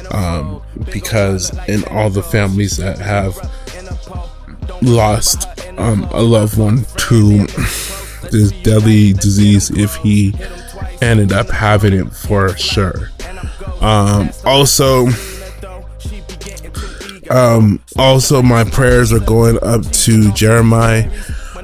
[0.09, 0.59] um,
[0.91, 3.37] because in all the families that have
[4.81, 7.45] lost um, a loved one to
[8.31, 10.33] this deadly disease if he
[10.99, 13.11] ended up having it for sure
[13.83, 15.07] um, also
[17.29, 21.09] um, also my prayers are going up to jeremih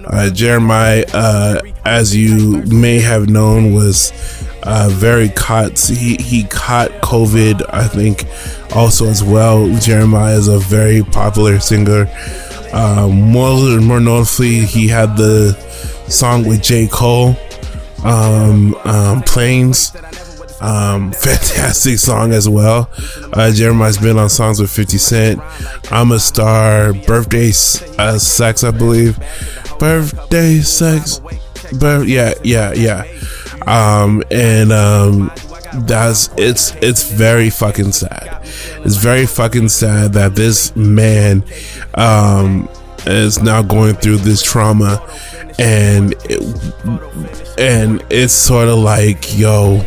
[0.10, 4.12] uh, Jeremih, uh, as you may have known, was
[4.64, 5.80] uh, very caught.
[5.80, 8.26] He he caught COVID, I think,
[8.76, 9.68] also as well.
[9.68, 12.08] Jeremih is a very popular singer.
[12.74, 15.54] Um, more more notably, he had the
[16.08, 17.36] song with J Cole,
[18.04, 19.92] um, um, "Planes."
[20.62, 22.90] Um, fantastic song as well.
[23.34, 25.42] Uh, Jeremih's been on songs with 50 Cent.
[25.92, 26.94] I'm a star.
[26.94, 27.52] Birthday
[27.98, 29.18] uh, sex, I believe
[29.80, 31.22] birthday sex.
[31.80, 33.06] But yeah, yeah, yeah.
[33.66, 35.32] Um, and um,
[35.88, 38.40] that's it's it's very fucking sad.
[38.84, 41.44] It's very fucking sad that this man
[41.96, 42.70] um
[43.06, 45.02] is now going through this trauma,
[45.58, 46.42] and it,
[47.60, 49.86] and it's sort of like yo.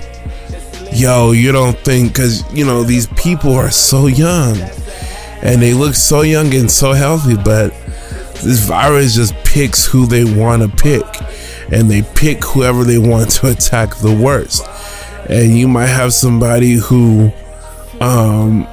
[0.94, 4.56] Yo, you don't think because you know these people are so young
[5.40, 7.70] and they look so young and so healthy, but
[8.42, 11.04] this virus just picks who they want to pick
[11.72, 14.66] and they pick whoever they want to attack the worst.
[15.30, 17.32] And you might have somebody who
[18.02, 18.68] um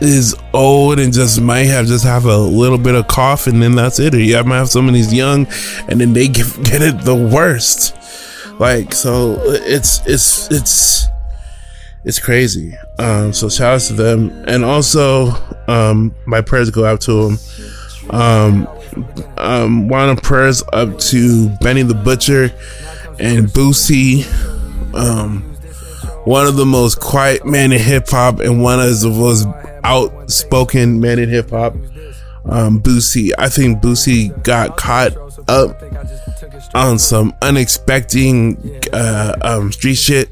[0.00, 3.76] is old and just might have just have a little bit of cough and then
[3.76, 4.14] that's it.
[4.16, 5.46] Or you might have somebody who's young
[5.88, 7.94] and then they get, get it the worst.
[8.58, 11.06] Like so it's it's it's
[12.06, 12.72] it's crazy.
[12.98, 14.30] Um so shout out to them.
[14.46, 15.32] And also
[15.68, 17.38] um my prayers go out to them.
[18.10, 18.68] Um
[19.36, 22.44] um, of prayers up to Benny the Butcher
[23.18, 24.24] and Boosie.
[24.94, 25.42] Um,
[26.24, 29.46] one of the most quiet men in hip hop and one of the most
[29.84, 31.74] outspoken men in hip hop.
[32.46, 35.16] Um, Boosie, I think Boosie got caught
[35.48, 35.82] up
[36.74, 40.30] on some unexpected uh, um, street shit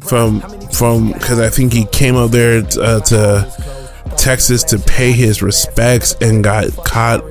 [0.00, 5.42] from from because I think he came up there uh, to Texas to pay his
[5.42, 7.22] respects and got caught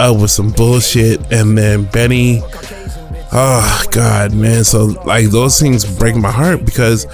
[0.00, 2.42] up with some bullshit, and then Benny.
[3.36, 4.64] Oh God, man!
[4.64, 7.06] So like those things break my heart because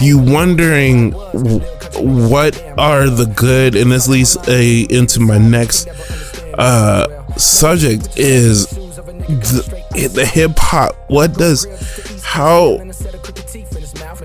[0.00, 5.88] you wondering what are the good, and this leads a, into my next
[6.54, 10.96] uh, subject is the, the hip hop.
[11.08, 11.66] What does
[12.22, 12.78] how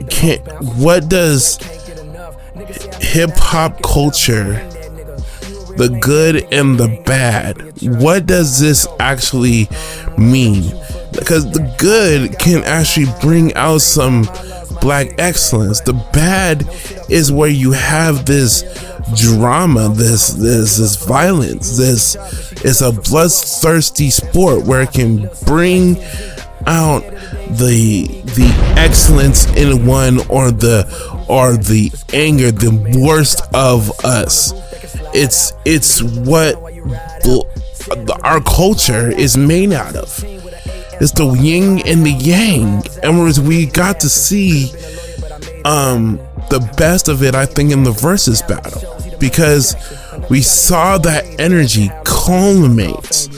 [0.09, 0.39] can
[0.79, 1.57] what does
[2.99, 4.67] hip hop culture
[5.77, 7.61] the good and the bad.
[7.81, 9.69] What does this actually
[10.17, 10.73] mean?
[11.13, 14.27] Because the good can actually bring out some
[14.81, 15.81] black excellence.
[15.81, 16.67] The bad
[17.09, 18.63] is where you have this
[19.15, 22.15] drama, this this this violence, this
[22.63, 25.95] is a bloodthirsty sport where it can bring
[26.67, 27.01] out
[27.49, 30.85] the the excellence in one or the
[31.27, 34.53] or the anger, the worst of us
[35.13, 36.55] it's it's what
[38.23, 40.23] our culture is made out of.
[40.99, 44.71] It's the yin and the yang, and whereas we got to see
[45.63, 46.17] um,
[46.49, 47.35] the best of it.
[47.35, 48.81] I think in the versus battle
[49.19, 49.75] because
[50.29, 53.29] we saw that energy culminate.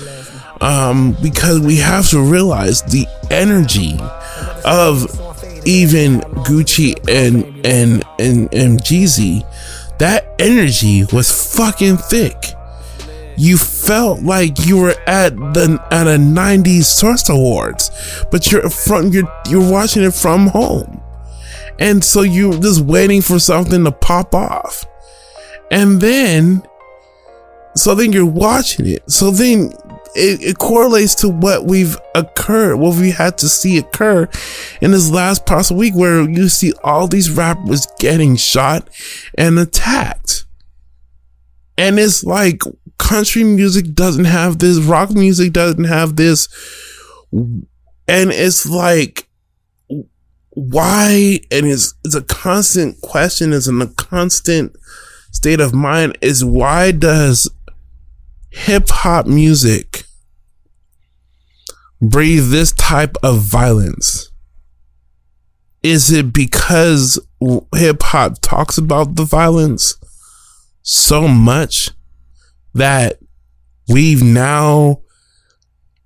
[0.61, 3.97] Um, because we have to realize the energy
[4.65, 5.03] of
[5.65, 9.45] even Gucci and and and and Jeezy
[9.99, 12.53] that energy was fucking thick.
[13.37, 17.91] You felt like you were at the at a 90s Source Awards,
[18.31, 21.01] but you're from you're you're watching it from home.
[21.79, 24.85] And so you're just waiting for something to pop off.
[25.71, 26.63] And then
[27.75, 29.09] so then you're watching it.
[29.09, 29.71] So then
[30.15, 34.27] it, it, correlates to what we've occurred, what we had to see occur
[34.81, 38.89] in this last past week, where you see all these rappers getting shot
[39.37, 40.45] and attacked.
[41.77, 42.61] And it's like
[42.97, 46.47] country music doesn't have this, rock music doesn't have this.
[47.31, 47.63] And
[48.07, 49.27] it's like,
[50.49, 54.75] why, and it's, it's a constant question, it's in a constant
[55.31, 57.49] state of mind, is why does
[58.49, 60.03] hip hop music
[62.01, 64.31] breathe this type of violence?
[65.83, 67.19] Is it because
[67.73, 69.95] hip hop talks about the violence
[70.81, 71.91] so much
[72.73, 73.19] that
[73.87, 75.01] we've now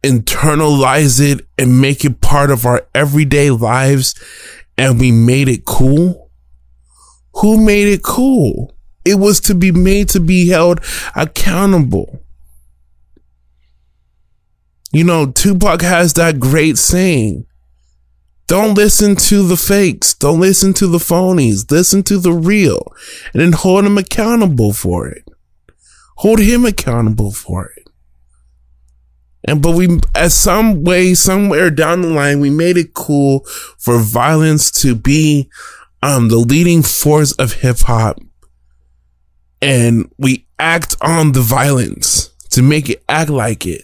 [0.04, 4.14] internalized it and make it part of our everyday lives
[4.78, 6.32] and we made it cool?
[7.36, 8.76] Who made it cool?
[9.06, 10.82] It was to be made to be held
[11.16, 12.23] accountable.
[14.94, 17.46] You know, Tupac has that great saying
[18.48, 20.14] don't listen to the fakes.
[20.14, 21.70] Don't listen to the phonies.
[21.72, 22.94] Listen to the real
[23.34, 25.28] and then hold them accountable for it.
[26.18, 27.90] Hold him accountable for it.
[29.46, 33.46] And but we, at some way, somewhere down the line, we made it cool
[33.78, 35.50] for violence to be
[36.02, 38.20] um the leading force of hip hop,
[39.62, 43.82] and we act on the violence to make it act like it,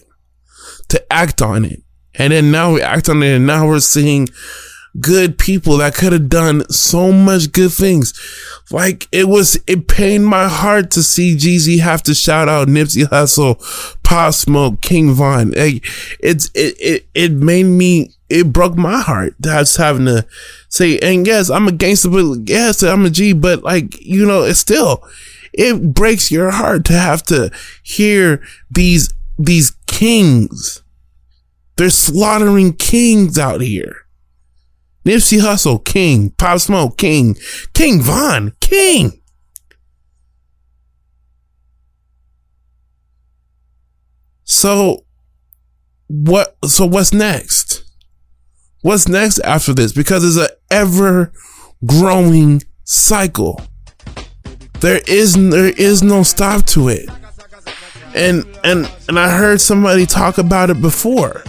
[0.90, 1.82] to act on it,
[2.14, 4.28] and then now we act on it, and now we're seeing
[4.98, 8.12] good people that could have done so much good things.
[8.72, 13.04] Like it was, it pained my heart to see Jeezy have to shout out Nipsey
[13.04, 15.52] Hussle, Pop Smoke, King Von.
[15.52, 15.84] Like
[16.18, 19.34] it's, it, it, it made me, it broke my heart.
[19.38, 20.26] That's having to
[20.68, 24.42] say, and yes, I'm a gangster, but yes, I'm a G, but like, you know,
[24.42, 25.08] it's still,
[25.52, 27.50] it breaks your heart to have to
[27.82, 30.82] hear these, these kings.
[31.76, 34.06] They're slaughtering kings out here.
[35.04, 36.30] Nipsey Hussle, King.
[36.30, 37.36] Pop Smoke, King.
[37.72, 39.20] King Von, King.
[44.44, 45.06] So
[46.08, 47.84] what so what's next?
[48.82, 49.92] What's next after this?
[49.92, 51.32] Because it's an ever
[51.86, 53.62] growing cycle.
[54.80, 57.08] There is there is no stop to it.
[58.14, 61.42] And and and I heard somebody talk about it before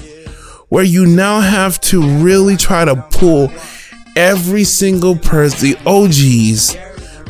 [0.69, 3.52] where you now have to really try to pull
[4.15, 6.76] every single person, the OGs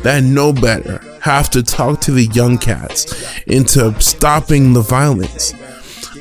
[0.04, 5.54] that know better, have to talk to the young cats into stopping the violence.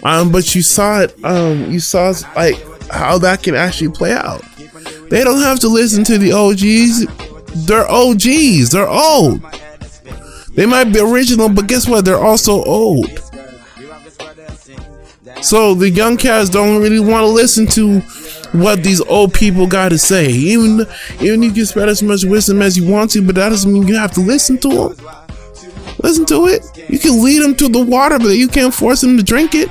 [0.03, 2.55] Um, but you saw it, um, you saw like
[2.89, 4.41] how that can actually play out.
[5.11, 7.67] They don't have to listen to the OGs.
[7.67, 8.71] They're OGs.
[8.71, 9.41] They're old.
[10.53, 12.05] They might be original, but guess what?
[12.05, 13.09] They're also old.
[15.41, 18.01] So the young cats don't really want to listen to
[18.51, 20.27] what these old people got to say.
[20.27, 20.85] Even
[21.19, 23.87] even you can spread as much wisdom as you want to, but that doesn't mean
[23.87, 24.95] you have to listen to them.
[26.03, 26.65] Listen to it.
[26.89, 29.69] You can lead them to the water, but you can't force them to drink it.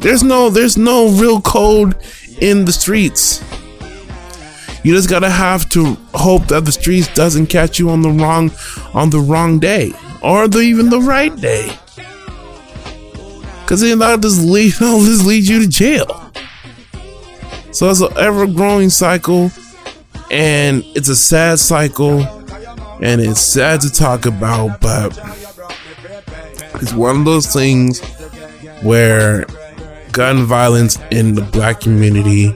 [0.00, 1.96] There's no there's no real code
[2.40, 3.42] in the streets.
[4.84, 8.50] You just gotta have to hope that the streets doesn't catch you on the wrong
[8.94, 9.92] on the wrong day
[10.22, 11.76] or the, even the right day.
[13.66, 16.30] Cause then that'll just lead, that'll just lead you to jail.
[17.72, 19.50] So it's an ever growing cycle,
[20.30, 22.20] and it's a sad cycle,
[23.00, 25.18] and it's sad to talk about, but
[26.82, 28.00] it's one of those things
[28.82, 29.46] where
[30.12, 32.54] gun violence in the black community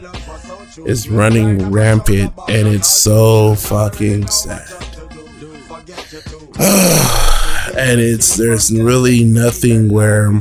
[0.87, 4.69] is running rampant, and it's so fucking sad.
[7.77, 10.33] and it's there's really nothing where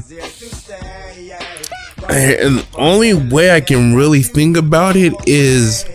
[2.08, 5.86] and the only way I can really think about it is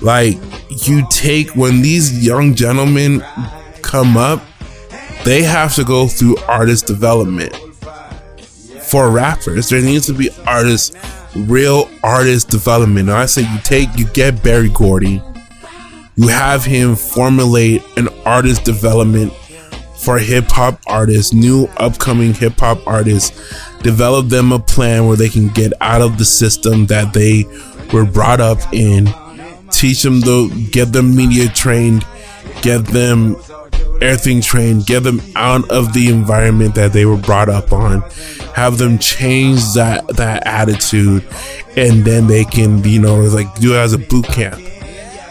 [0.00, 0.36] like
[0.86, 3.22] you take when these young gentlemen
[3.82, 4.42] come up,
[5.24, 7.54] they have to go through artist development.
[8.82, 10.96] For rappers, there needs to be artist,
[11.36, 13.08] real artist development.
[13.08, 15.20] I say you take, you get Berry Gordy,
[16.16, 19.32] you have him formulate an artist development
[20.04, 23.30] for hip hop artists, new upcoming hip hop artists,
[23.78, 27.44] develop them a plan where they can get out of the system that they
[27.92, 29.06] were brought up in,
[29.70, 32.04] teach them the, get them media trained,
[32.60, 33.36] get them
[34.02, 38.00] everything trained, get them out of the environment that they were brought up on,
[38.54, 41.24] have them change that that attitude,
[41.76, 44.60] and then they can, you know, like do it as a boot camp.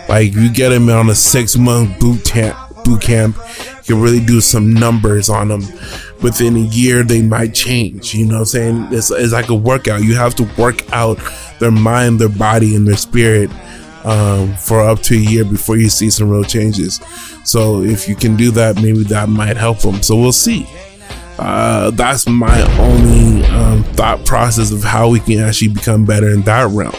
[0.09, 3.37] Like you get them on a six month boot camp boot camp
[3.85, 5.61] can really do some numbers on them.
[6.21, 8.13] Within a year, they might change.
[8.13, 8.87] You know what I'm saying?
[8.91, 10.03] It's, it's like a workout.
[10.03, 11.19] You have to work out
[11.59, 13.49] their mind, their body, and their spirit
[14.03, 16.99] um, for up to a year before you see some real changes.
[17.43, 20.01] So if you can do that, maybe that might help them.
[20.03, 20.67] So we'll see.
[21.39, 26.41] Uh, that's my only um, thought process of how we can actually become better in
[26.43, 26.95] that realm.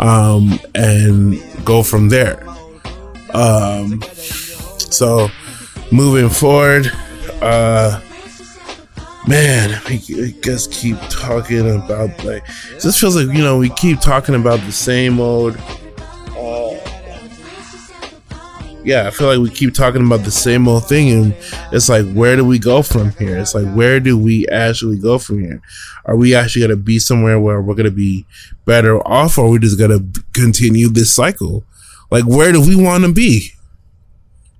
[0.00, 2.42] um, and go from there.
[3.32, 4.02] Um,
[4.78, 5.28] so
[5.90, 6.90] moving forward,
[7.42, 8.00] uh,
[9.26, 9.98] man, we
[10.40, 12.44] just keep talking about like
[12.82, 15.56] this feels like you know we keep talking about the same old.
[18.84, 21.36] Yeah, I feel like we keep talking about the same old thing, and
[21.72, 23.38] it's like, where do we go from here?
[23.38, 25.62] It's like, where do we actually go from here?
[26.04, 28.26] Are we actually gonna be somewhere where we're gonna be
[28.64, 30.00] better off, or are we just gonna
[30.32, 31.64] continue this cycle?
[32.10, 33.50] Like, where do we want to be?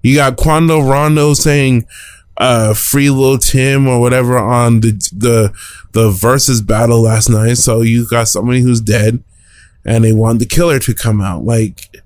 [0.02, 1.86] You got Quando Rondo saying,
[2.36, 5.52] uh, free Lil Tim or whatever on the, the,
[5.92, 7.58] the versus battle last night.
[7.58, 9.22] So you got somebody who's dead
[9.84, 11.44] and they want the killer to come out.
[11.44, 12.02] Like,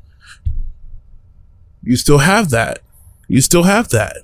[1.88, 2.80] you still have that.
[3.28, 4.18] You still have that.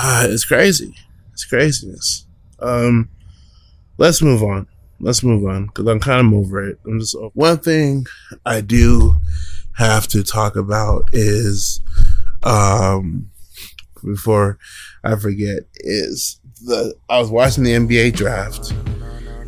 [0.02, 0.94] it's crazy.
[1.34, 2.26] It's craziness.
[2.58, 3.10] Um,
[3.98, 4.66] let's move on.
[4.98, 6.78] Let's move on because I'm kind of over it.
[6.86, 8.06] I'm just one thing
[8.46, 9.16] I do
[9.76, 11.80] have to talk about is,
[12.44, 13.30] um,
[14.02, 14.58] before
[15.04, 18.72] I forget is the I was watching the NBA draft,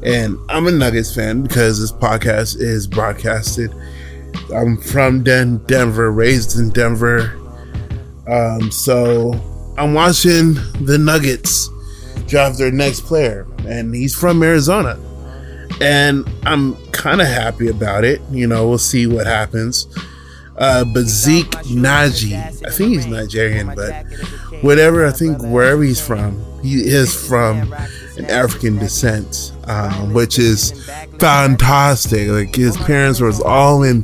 [0.03, 3.73] and I'm a Nuggets fan because this podcast is broadcasted.
[4.55, 7.33] I'm from Den- Denver, raised in Denver,
[8.27, 9.33] um, so
[9.79, 11.69] I'm watching the Nuggets
[12.27, 14.99] draft their next player, and he's from Arizona.
[15.81, 18.21] And I'm kind of happy about it.
[18.31, 19.87] You know, we'll see what happens.
[20.59, 24.05] Uh, but Zeke Nnaji, I think he's Nigerian, but
[24.61, 27.75] whatever, I think wherever he's from, he is from
[28.21, 30.73] an African descent, um, which is
[31.19, 32.29] fantastic.
[32.29, 34.03] Like his parents was all in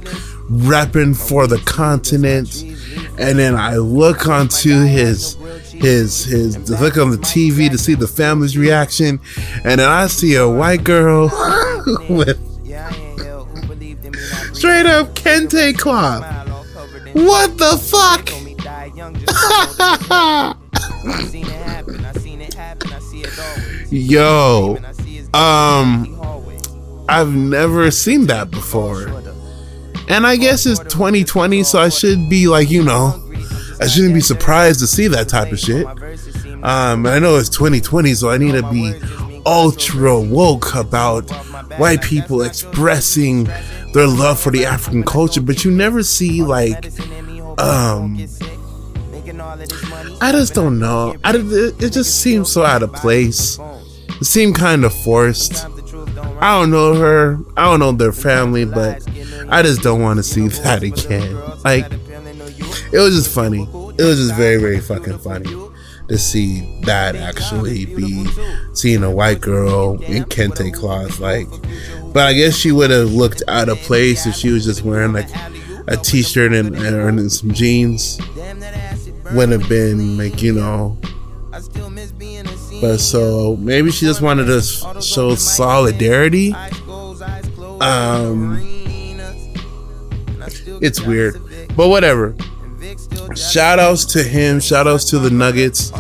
[0.48, 2.62] repping for the continent.
[3.18, 5.34] And then I look onto his
[5.72, 9.20] his his look on the TV to see the family's reaction,
[9.64, 11.24] and then I see a white girl
[12.08, 12.38] with
[14.54, 16.24] straight up kente cloth.
[17.14, 18.30] What the fuck?
[23.90, 24.78] Yo,
[25.32, 29.08] um, I've never seen that before.
[30.08, 33.22] And I guess it's 2020, so I should be like, you know,
[33.80, 35.86] I shouldn't be surprised to see that type of shit.
[36.64, 38.94] Um, I know it's 2020, so I need to be
[39.44, 41.30] ultra woke about
[41.78, 43.44] white people expressing
[43.92, 46.92] their love for the African culture, but you never see like,
[47.60, 48.18] um,
[50.20, 51.16] I just don't know.
[51.22, 53.58] I, it just seems so out of place.
[54.22, 55.66] Seemed kind of forced.
[56.40, 57.38] I don't know her.
[57.56, 59.06] I don't know their family, but
[59.48, 61.34] I just don't want to see that again.
[61.64, 61.90] Like,
[62.92, 63.62] it was just funny.
[63.98, 65.50] It was just very, very fucking funny
[66.08, 68.26] to see that actually be
[68.72, 71.18] seeing a white girl in kente cloth.
[71.18, 71.48] Like,
[72.12, 75.12] but I guess she would have looked out of place if she was just wearing
[75.12, 75.28] like
[75.88, 78.18] a t-shirt and, and some jeans.
[79.34, 80.98] Wouldn't have been like you know.
[82.80, 86.54] But so maybe she just wanted to show solidarity.
[87.80, 88.60] Um,
[90.82, 91.40] it's weird,
[91.76, 92.34] but whatever.
[93.34, 94.60] Shout outs to him.
[94.60, 95.92] Shout outs to the Nuggets.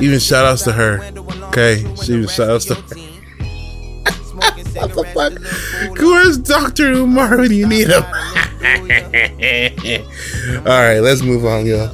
[0.00, 1.00] Even shout outs to her.
[1.48, 2.80] Okay, even shout outs to her.
[4.34, 5.98] what the fuck?
[5.98, 8.02] Where's Doctor Umar when you need him?
[10.58, 11.90] All right, let's move on, yo.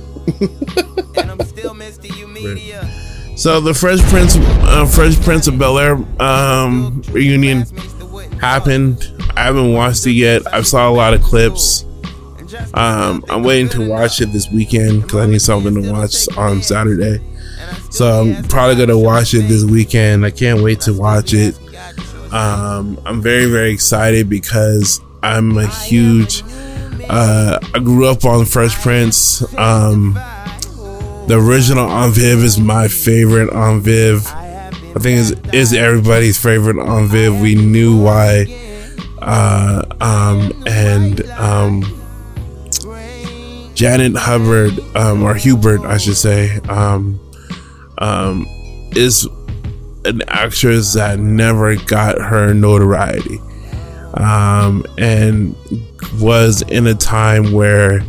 [3.37, 7.65] so the Fresh Prince, uh, Fresh Prince of Bel Air um, reunion
[8.41, 9.11] happened.
[9.37, 10.43] I haven't watched it yet.
[10.53, 11.85] I saw a lot of clips.
[12.75, 16.63] Um, I'm waiting to watch it this weekend because I need something to watch on
[16.63, 17.21] Saturday.
[17.91, 20.25] So I'm probably gonna watch it this weekend.
[20.25, 21.59] I can't wait to watch it.
[22.33, 26.43] Um, I'm very very excited because I'm a huge.
[27.09, 29.43] Uh, I grew up on Fresh Prince.
[29.57, 30.19] Um,
[31.27, 34.27] the original Aunt Viv is my favorite Aunt Viv.
[34.27, 37.41] I think is is everybody's favorite Aunt Viv.
[37.41, 38.47] We knew why.
[39.21, 41.83] Uh, um, and um,
[43.75, 47.19] Janet Hubbard, um, or Hubert, I should say, um,
[47.99, 48.47] um,
[48.95, 49.27] is
[50.05, 53.39] an actress that never got her notoriety.
[54.15, 55.57] Um, and
[56.21, 58.01] was in a time where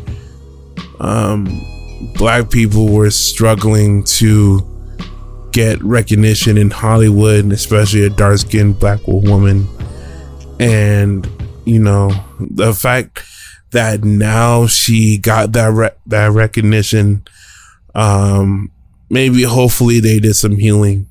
[2.14, 4.62] black people were struggling to
[5.52, 9.68] get recognition in Hollywood, especially a dark skinned black woman.
[10.60, 11.28] And,
[11.66, 13.24] you know, the fact
[13.72, 17.26] that now she got that re- that recognition.
[17.94, 18.72] Um,
[19.10, 21.08] maybe hopefully they did some healing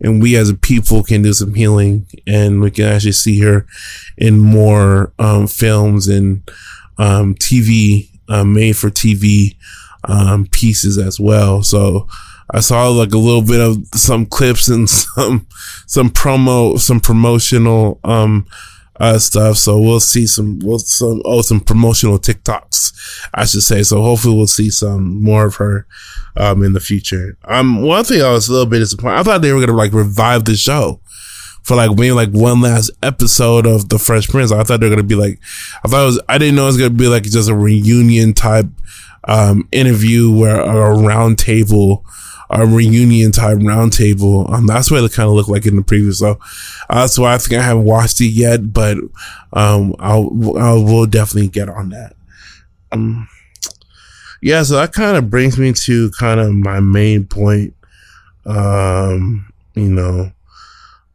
[0.00, 3.66] and we as a people can do some healing and we can actually see her
[4.16, 6.48] in more um, films and
[6.98, 9.56] um, TV uh, made for TV
[10.08, 11.62] um, pieces as well.
[11.62, 12.08] So
[12.50, 15.46] I saw like a little bit of some clips and some
[15.86, 18.46] some promo some promotional um
[19.00, 19.56] uh, stuff.
[19.56, 23.82] So we'll see some, we'll some, oh, some promotional TikToks, I should say.
[23.82, 25.86] So hopefully we'll see some more of her,
[26.36, 27.36] um, in the future.
[27.44, 29.18] Um, one thing I was a little bit disappointed.
[29.18, 31.00] I thought they were to like revive the show
[31.64, 34.52] for like maybe like one last episode of the Fresh Prince.
[34.52, 35.40] I thought they were to be like,
[35.84, 38.34] I thought it was, I didn't know it was to be like just a reunion
[38.34, 38.66] type,
[39.24, 42.04] um, interview where a round table,
[42.50, 44.50] a reunion type roundtable.
[44.52, 46.18] Um, that's what it kind of looked like in the previous.
[46.18, 46.38] So
[46.90, 48.98] uh, that's why I think I haven't watched it yet, but
[49.54, 52.14] um, I'll I will definitely get on that.
[52.92, 53.28] Um,
[54.42, 57.74] yeah, so that kind of brings me to kind of my main point.
[58.44, 60.30] Um, you know,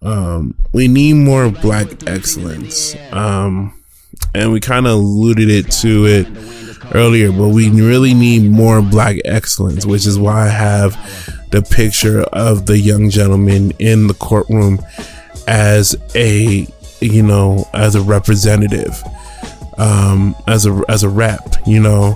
[0.01, 2.95] um, we need more black excellence.
[3.11, 3.73] Um,
[4.33, 6.27] and we kind of alluded it to it
[6.93, 10.93] earlier, but we really need more black excellence, which is why I have
[11.51, 14.79] the picture of the young gentleman in the courtroom
[15.47, 16.67] as a,
[17.01, 19.01] you know, as a representative,
[19.77, 22.15] um, as a, as a rep, you know,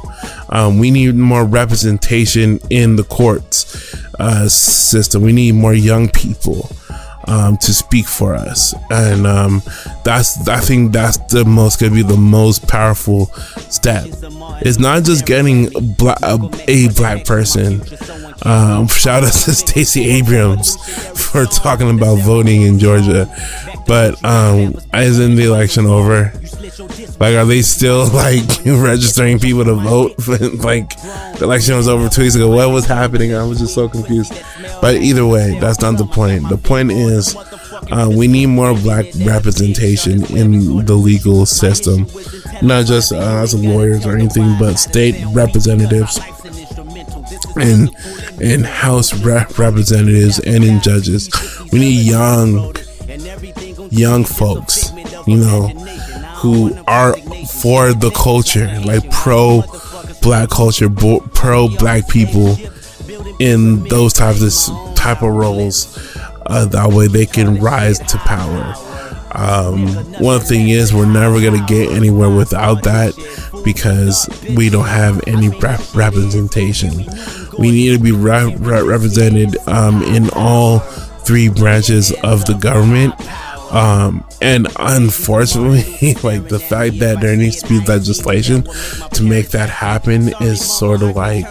[0.49, 5.23] um, we need more representation in the courts, uh, system.
[5.23, 6.69] We need more young people
[7.25, 9.61] um, to speak for us, and um,
[10.03, 13.27] that's I think that's the most gonna be the most powerful
[13.69, 14.05] step.
[14.61, 17.81] It's not just getting black, a black person.
[18.43, 20.75] Um, shout out to Stacey Abrams
[21.31, 23.27] for talking about voting in Georgia,
[23.87, 26.33] but um, isn't the election over?
[27.19, 30.15] Like, are they still like registering people to vote?
[30.63, 32.49] like, the election was over two weeks ago.
[32.49, 33.33] What was happening?
[33.33, 34.33] I was just so confused.
[34.81, 36.49] But either way, that's not the point.
[36.49, 37.35] The point is,
[37.91, 42.07] uh, we need more black representation in the legal system,
[42.61, 46.19] not just uh, as lawyers or anything, but state representatives
[47.55, 47.89] and
[48.41, 51.29] in House rep- representatives and in judges.
[51.71, 52.75] We need young,
[53.91, 54.91] young folks,
[55.27, 55.67] you know,
[56.37, 57.15] who are
[57.47, 59.63] for the culture, like pro
[60.21, 62.57] black culture, pro black people
[63.39, 66.17] in those types of type of roles.
[66.45, 68.75] Uh, that way they can rise to power.
[69.35, 69.87] Um,
[70.21, 73.13] one thing is, we're never gonna get anywhere without that
[73.63, 77.05] because we don't have any rep- representation.
[77.59, 83.13] We need to be re- re- represented um, in all three branches of the government
[83.73, 88.63] um, and unfortunately, like the fact that there needs to be legislation
[89.13, 91.45] to make that happen is sort of like,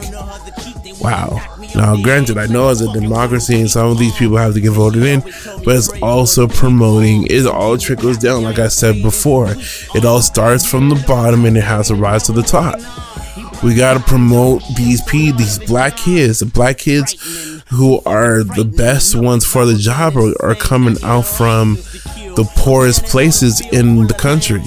[1.01, 1.41] wow.
[1.75, 4.71] Now, granted, I know as a democracy and some of these people have to get
[4.71, 5.21] voted in,
[5.65, 8.45] but it's also promoting, it all trickles down.
[8.45, 12.23] Like I said before, it all starts from the bottom and it has to rise
[12.25, 12.79] to the top.
[13.63, 18.65] We got to promote these P, these black kids, the black kids who are the
[18.65, 21.77] best ones for the job are, are coming out from
[22.37, 24.63] the poorest places in the country.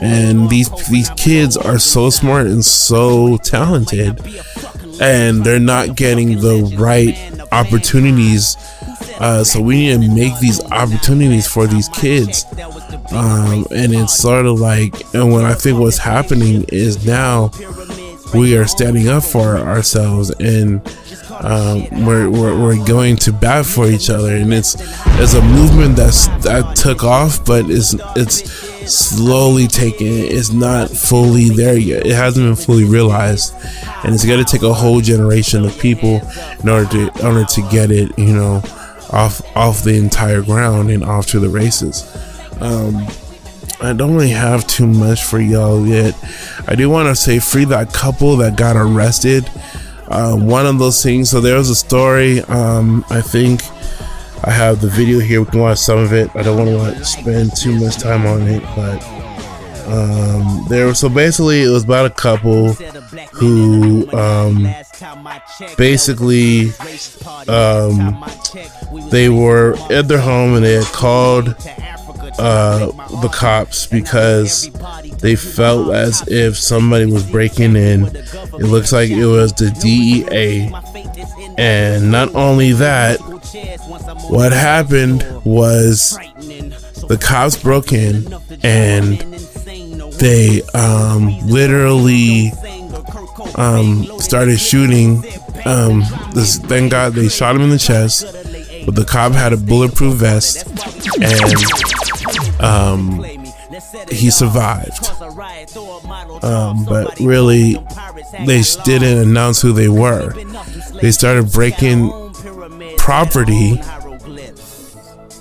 [0.00, 4.20] And these these kids are so smart and so talented
[5.00, 7.16] and they're not getting the right
[7.52, 8.56] opportunities.
[9.20, 12.44] Uh, so we need to make these opportunities for these kids.
[13.12, 17.50] Um, and it's sort of like, and what I think what's happening is now
[18.34, 20.80] we are standing up for ourselves and
[21.40, 24.34] um, we're, we're, we're going to bat for each other.
[24.34, 24.76] And it's
[25.20, 28.50] it's a movement that's that took off but it's it's
[28.92, 32.06] slowly taking it's not fully there yet.
[32.06, 33.54] It hasn't been fully realized.
[34.04, 36.20] And it's going to take a whole generation of people
[36.60, 38.62] in order to in order to get it you know
[39.10, 42.04] off off the entire ground and off to the races.
[42.60, 43.06] Um,
[43.80, 46.14] I don't really have too much for y'all yet.
[46.66, 49.48] I do want to say free that couple that got arrested
[50.08, 51.30] uh, one of those things.
[51.30, 52.40] So there was a story.
[52.42, 53.62] Um, I think
[54.44, 55.40] I have the video here.
[55.40, 56.34] We can watch some of it.
[56.34, 59.02] I don't want to spend too much time on it, but
[59.88, 60.94] um, there.
[60.94, 62.72] So basically, it was about a couple
[63.32, 64.68] who um,
[65.76, 66.70] basically
[67.48, 68.24] um,
[69.10, 71.54] they were at their home and they had called
[72.38, 72.86] uh,
[73.20, 74.70] the cops because
[75.20, 78.04] they felt as if somebody was breaking in.
[78.06, 80.72] It looks like it was the DEA.
[81.58, 83.18] And not only that,
[84.30, 86.18] what happened was
[87.08, 88.32] the cops broke in
[88.62, 89.18] and
[90.18, 92.52] they um, literally
[93.56, 95.24] um, started shooting.
[95.64, 98.24] Um, this, thank God they shot him in the chest
[98.88, 100.66] but the cop had a bulletproof vest
[101.20, 101.97] and
[102.60, 103.24] um,
[104.10, 105.06] he survived.
[106.44, 107.74] Um, but really,
[108.46, 110.32] they didn't announce who they were.
[111.00, 112.10] They started breaking
[112.98, 113.80] property,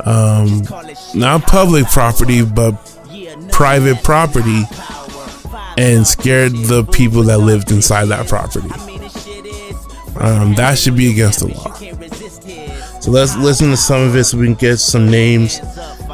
[0.05, 0.63] um,
[1.15, 2.74] not public property, but
[3.51, 4.63] private property,
[5.78, 8.70] and scared the people that lived inside that property.
[10.20, 11.74] Um, that should be against the law.
[12.99, 15.59] So let's listen to some of it so we can get some names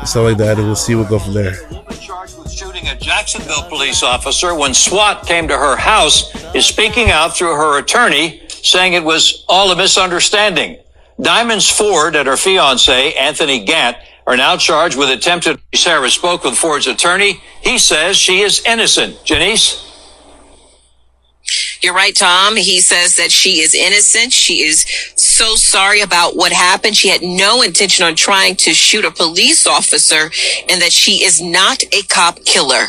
[0.08, 1.56] stuff like that, and we'll see what we'll go from there.
[1.99, 7.12] Charged with shooting a Jacksonville police officer when SWAT came to her house is speaking
[7.12, 10.78] out through her attorney, saying it was all a misunderstanding.
[11.22, 15.60] Diamonds Ford and her fiance, Anthony Gant, are now charged with attempted.
[15.76, 17.41] Sarah spoke with Ford's attorney.
[17.62, 19.24] He says she is innocent.
[19.24, 19.82] Janice?
[21.82, 22.56] You're right, Tom.
[22.56, 24.32] He says that she is innocent.
[24.32, 24.86] She is
[25.34, 26.95] so sorry about what happened.
[26.95, 30.29] She had no intention on trying to shoot a police officer
[30.69, 32.86] and that she is not a cop killer.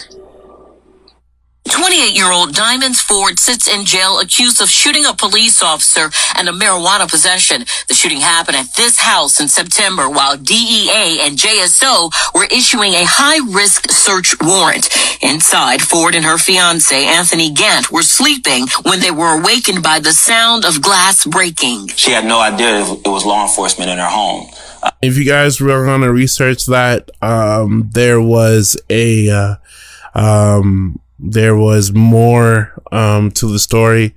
[1.70, 6.48] 28 year old Diamonds Ford sits in jail accused of shooting a police officer and
[6.48, 7.64] a marijuana possession.
[7.88, 13.04] The shooting happened at this house in September while DEA and JSO were issuing a
[13.04, 14.88] high risk search warrant.
[15.22, 20.12] Inside, Ford and her fiance, Anthony Gant, were sleeping when they were awakened by the
[20.12, 21.88] sound of glass breaking.
[21.88, 24.50] She had no idea it was law enforcement in her home.
[25.00, 29.54] If you guys were going to research that, um, there was a, uh,
[30.14, 34.14] um, there was more um, to the story.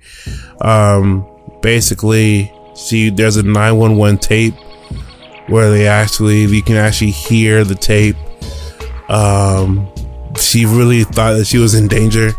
[0.60, 1.26] Um,
[1.62, 4.54] basically, see, there's a 911 tape
[5.48, 8.16] where they actually, you can actually hear the tape.
[9.08, 9.90] Um,
[10.38, 12.32] she really thought that she was in danger,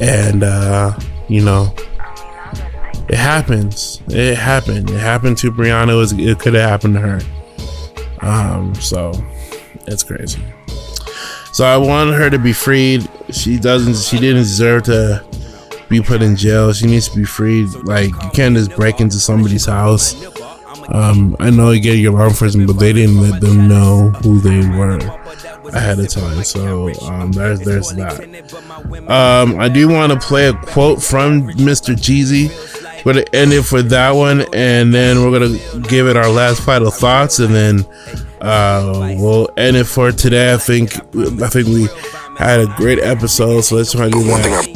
[0.00, 1.74] and uh, you know,
[3.08, 4.02] it happens.
[4.08, 4.90] It happened.
[4.90, 6.12] It happened to Breonna.
[6.12, 7.20] It, it could have happened to her.
[8.20, 9.12] Um, so
[9.86, 10.42] it's crazy.
[11.52, 13.08] So I want her to be freed.
[13.30, 13.96] She doesn't.
[13.96, 15.24] She didn't deserve to
[15.88, 16.72] be put in jail.
[16.72, 17.68] She needs to be freed.
[17.84, 20.14] Like you can't just break into somebody's house.
[20.88, 24.40] Um, I know you get your law enforcement, but they didn't let them know who
[24.40, 24.98] they were
[25.74, 26.44] ahead of time.
[26.44, 28.20] So um, there's there's that.
[29.10, 31.94] Um, I do want to play a quote from Mr.
[31.94, 32.50] Jeezy.
[33.04, 35.58] We're gonna end it for that one, and then we're gonna
[35.88, 37.86] give it our last final thoughts, and then
[38.40, 40.52] uh, we'll end it for today.
[40.54, 40.94] I think
[41.42, 41.88] I think we
[42.44, 44.68] had a great episode, so let's try to do that.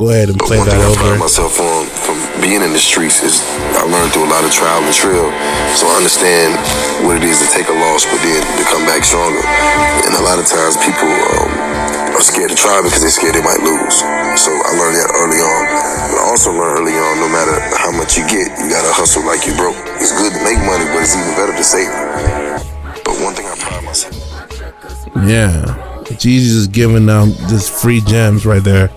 [0.00, 1.00] Go ahead and play one that thing I over.
[1.12, 3.40] pride myself on from being in the streets is
[3.76, 5.28] I learned through a lot of trial and trail.
[5.76, 6.56] So I understand
[7.04, 9.44] what it is to take a loss, but then to come back stronger.
[10.08, 13.44] And a lot of times people um, are scared to try because they're scared they
[13.44, 14.00] might lose.
[14.40, 15.62] So I learned that early on.
[16.12, 19.24] But I also learned early on, no matter how much you get, you gotta hustle
[19.28, 19.76] like you broke.
[20.00, 23.04] It's good to make money, but it's even better to save it.
[23.04, 24.16] But one thing I pride myself.
[25.24, 25.85] Yeah.
[26.14, 28.90] Jeezy is giving out just free gems right there.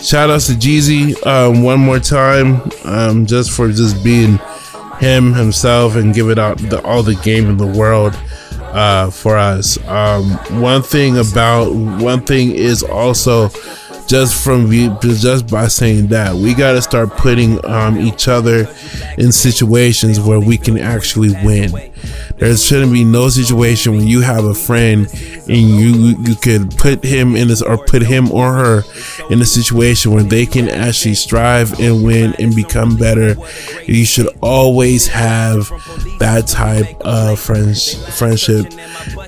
[0.00, 4.38] Shout outs to Jeezy um, one more time, um, just for just being
[4.98, 8.14] him himself and giving out the, all the game in the world
[8.72, 9.78] uh, for us.
[9.88, 10.30] Um,
[10.60, 13.50] one thing about one thing is also
[14.06, 18.68] just from just by saying that we got to start putting um, each other
[19.18, 21.91] in situations where we can actually win.
[22.36, 25.08] There shouldn't be no situation when you have a friend
[25.48, 28.82] and you you could put him in this or put him or her
[29.30, 33.36] in a situation where they can actually strive and win and become better.
[33.86, 35.68] You should always have
[36.18, 38.66] that type of friends friendship.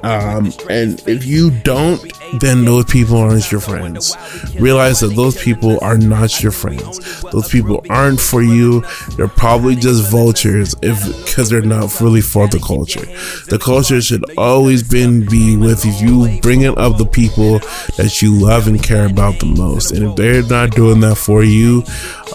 [0.03, 2.01] Um, and if you don't,
[2.41, 4.16] then those people aren't your friends.
[4.59, 7.22] Realize that those people are not your friends.
[7.22, 8.85] Those people aren't for you.
[9.16, 13.05] They're probably just vultures if because they're not really for the culture.
[13.47, 17.59] The culture should always been be with you bringing up the people
[17.97, 19.93] that you love and care about the most.
[19.93, 21.85] And if they're not doing that for you,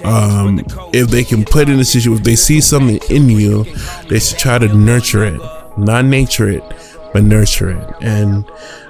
[0.03, 0.59] um,
[0.93, 3.65] if they can put in a situation, if they see something in you,
[4.07, 5.41] they should try to nurture it,
[5.77, 6.63] not nature it,
[7.13, 7.95] but nurture it.
[8.01, 8.45] And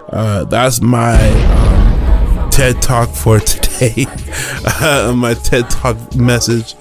[0.10, 1.16] uh, that's my
[1.56, 4.06] um, TED talk for today.
[4.82, 6.76] uh, my TED talk message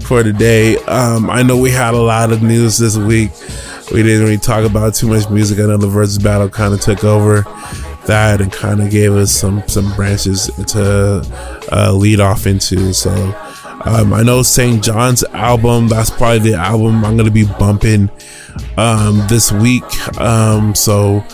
[0.00, 0.76] for today.
[0.84, 3.30] Um, I know we had a lot of news this week.
[3.92, 5.58] We didn't really talk about too much music.
[5.58, 7.42] I know the versus battle kind of took over
[8.06, 11.22] that and kind of gave us some some branches to
[11.70, 12.92] uh, lead off into.
[12.94, 13.10] So
[13.84, 15.88] um, I know SAINt JHN's album.
[15.88, 18.10] That's probably the album I'm gonna be bumping
[18.76, 19.84] um, this week.
[20.18, 21.24] Um, so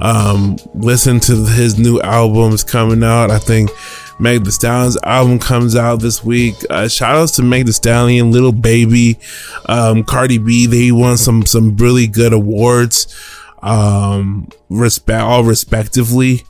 [0.00, 3.30] um, listen to his new albums coming out.
[3.30, 3.70] I think
[4.18, 6.54] Meg Thee Stallion's album comes out this week.
[6.70, 9.18] Uh, shout outs to Meg Thee Stallion, Lil Baby,
[9.66, 10.66] um, Cardi B.
[10.66, 13.14] They won some some really good awards,
[13.62, 16.44] um, respect all respectively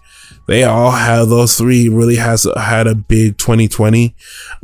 [0.47, 4.15] they all have those three really has had a big 2020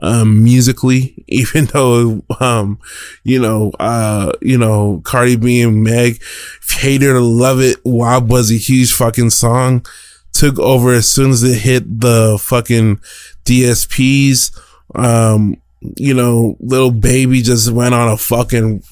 [0.03, 2.79] um, musically even though um,
[3.25, 6.23] you know uh, you know Cardi B and Meg
[6.69, 9.85] hate it or love it WAP was a huge fucking song
[10.33, 12.97] took over as soon as it hit the fucking
[13.45, 14.59] DSPs
[14.95, 15.57] um,
[15.97, 18.83] you know Lil Baby just went on a fucking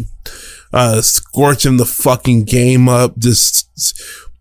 [0.72, 3.68] uh scorching the fucking game up just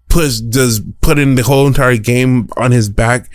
[0.10, 3.30] push does putting the whole entire game on his back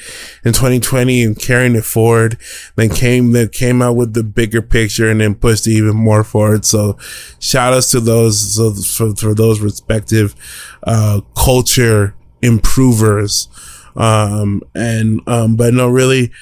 [0.44, 2.38] in 2020 and carrying it forward.
[2.76, 6.64] Then came that came out with the bigger picture and then pushed even more forward.
[6.64, 6.98] So
[7.38, 10.34] shout outs to those so for, for those respective
[10.82, 13.48] uh, culture improvers.
[13.96, 16.32] Um, and um, but no, really.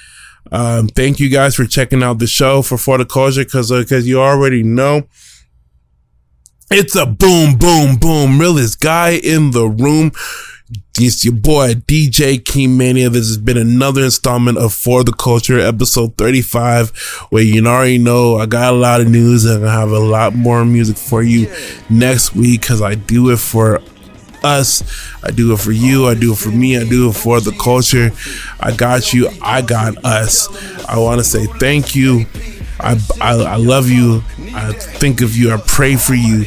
[0.53, 4.05] Um, thank you guys for checking out the show for For the Culture because because
[4.05, 5.07] uh, you already know
[6.71, 8.39] it's a boom, boom, boom.
[8.39, 10.13] Realest guy in the room.
[11.01, 13.11] It's your boy DJ King Mania.
[13.11, 16.91] This has been another installment of For the Culture, episode 35,
[17.31, 20.35] where you already know I got a lot of news and I have a lot
[20.35, 21.53] more music for you
[21.89, 23.81] next week because I do it for
[24.45, 24.83] us.
[25.23, 26.07] I do it for you.
[26.07, 26.77] I do it for me.
[26.77, 28.11] I do it for the culture.
[28.61, 29.29] I got you.
[29.43, 30.49] I got us.
[30.87, 32.27] I want to say thank you.
[32.79, 34.23] I, I, I love you.
[34.55, 35.53] I think of you.
[35.53, 36.47] I pray for you.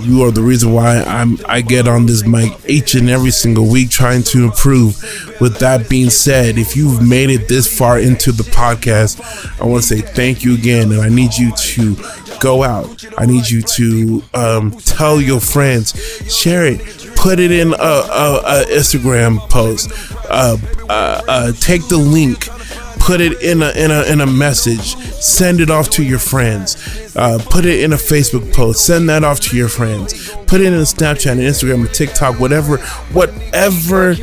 [0.00, 3.68] You are the reason why I'm I get on this mic each and every single
[3.68, 4.96] week trying to improve.
[5.42, 9.20] With that being said, if you've made it this far into the podcast,
[9.60, 11.96] I want to say thank you again, and I need you to
[12.40, 13.04] go out.
[13.18, 15.92] I need you to um, tell your friends,
[16.34, 16.80] share it,
[17.20, 19.90] put it in a, a, a Instagram post,
[20.30, 20.56] uh,
[20.88, 22.48] uh, uh, take the link
[23.10, 24.94] put it in a in a in a message.
[25.20, 26.76] Send it off to your friends.
[27.16, 28.86] Uh, put it in a facebook post.
[28.86, 30.30] Send that off to your friends.
[30.46, 32.76] Put it in a snapchat and instagram or tiktok whatever
[33.12, 34.14] whatever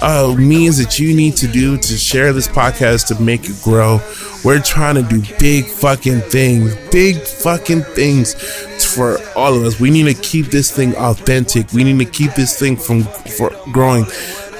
[0.00, 4.00] uh, means that you need to do to share this podcast to make it grow.
[4.44, 8.34] We're trying to do big fucking things big fucking things
[8.94, 9.80] for all of us.
[9.80, 11.72] We need to keep this thing authentic.
[11.72, 14.04] We need to keep this thing from for growing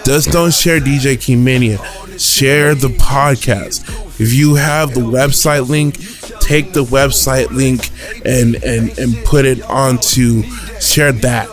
[0.06, 1.78] just don't share dj king mania
[2.18, 3.88] share the podcast.
[4.20, 5.96] If you have the website link,
[6.40, 7.90] take the website link
[8.24, 10.42] and and and put it onto
[10.80, 11.48] share that.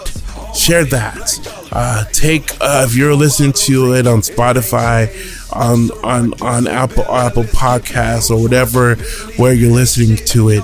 [0.56, 1.68] Share that.
[1.72, 5.10] Uh, take uh, if you're listening to it on Spotify,
[5.52, 8.96] on on on Apple Apple Podcasts or whatever
[9.38, 10.64] where you're listening to it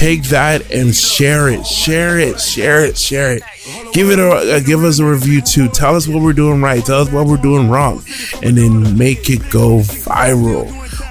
[0.00, 3.42] take that and share it, share it, share it, share it.
[3.92, 5.68] Give it a uh, give us a review too.
[5.68, 6.82] Tell us what we're doing right.
[6.82, 8.02] Tell us what we're doing wrong,
[8.42, 10.66] and then make it go viral.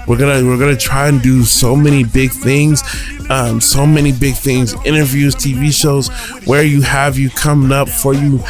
[0.07, 2.81] We're gonna we're gonna try and do so many big things,
[3.29, 6.07] um, so many big things, interviews, TV shows,
[6.47, 8.41] where you have you coming up for you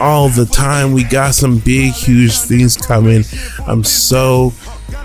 [0.00, 0.92] all the time.
[0.94, 3.24] We got some big, huge things coming.
[3.66, 4.54] I'm so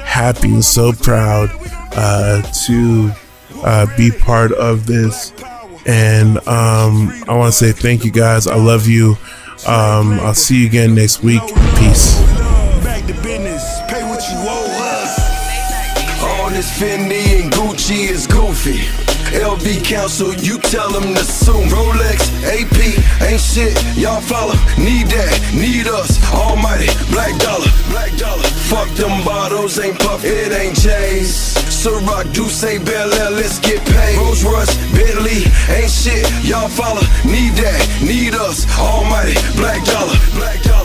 [0.06, 1.50] happy and so proud
[1.92, 3.12] uh, to
[3.64, 5.34] uh, be part of this.
[5.86, 8.48] And um, I want to say thank you guys.
[8.48, 9.18] I love you.
[9.66, 11.42] Um, I'll see you again next week.
[11.78, 12.20] Peace.
[12.84, 13.82] Back to business.
[13.88, 16.22] Pay what you owe us.
[16.22, 19.08] All this Fendi and Gucci is goofy.
[19.36, 21.52] LV Council, you tell them to sue.
[21.52, 24.56] Rolex, AP, ain't shit, y'all follow.
[24.78, 28.44] Need that, need us, almighty, black dollar, black dollar.
[28.72, 31.67] Fuck them bottles, ain't puff, it ain't J's.
[31.78, 34.18] Ciroc, Douce, Bel Air, let's get paid.
[34.18, 37.02] Rolls Royce, Bentley, ain't shit, y'all follow.
[37.24, 40.77] Need that, need us, almighty, black dollar, black dollar.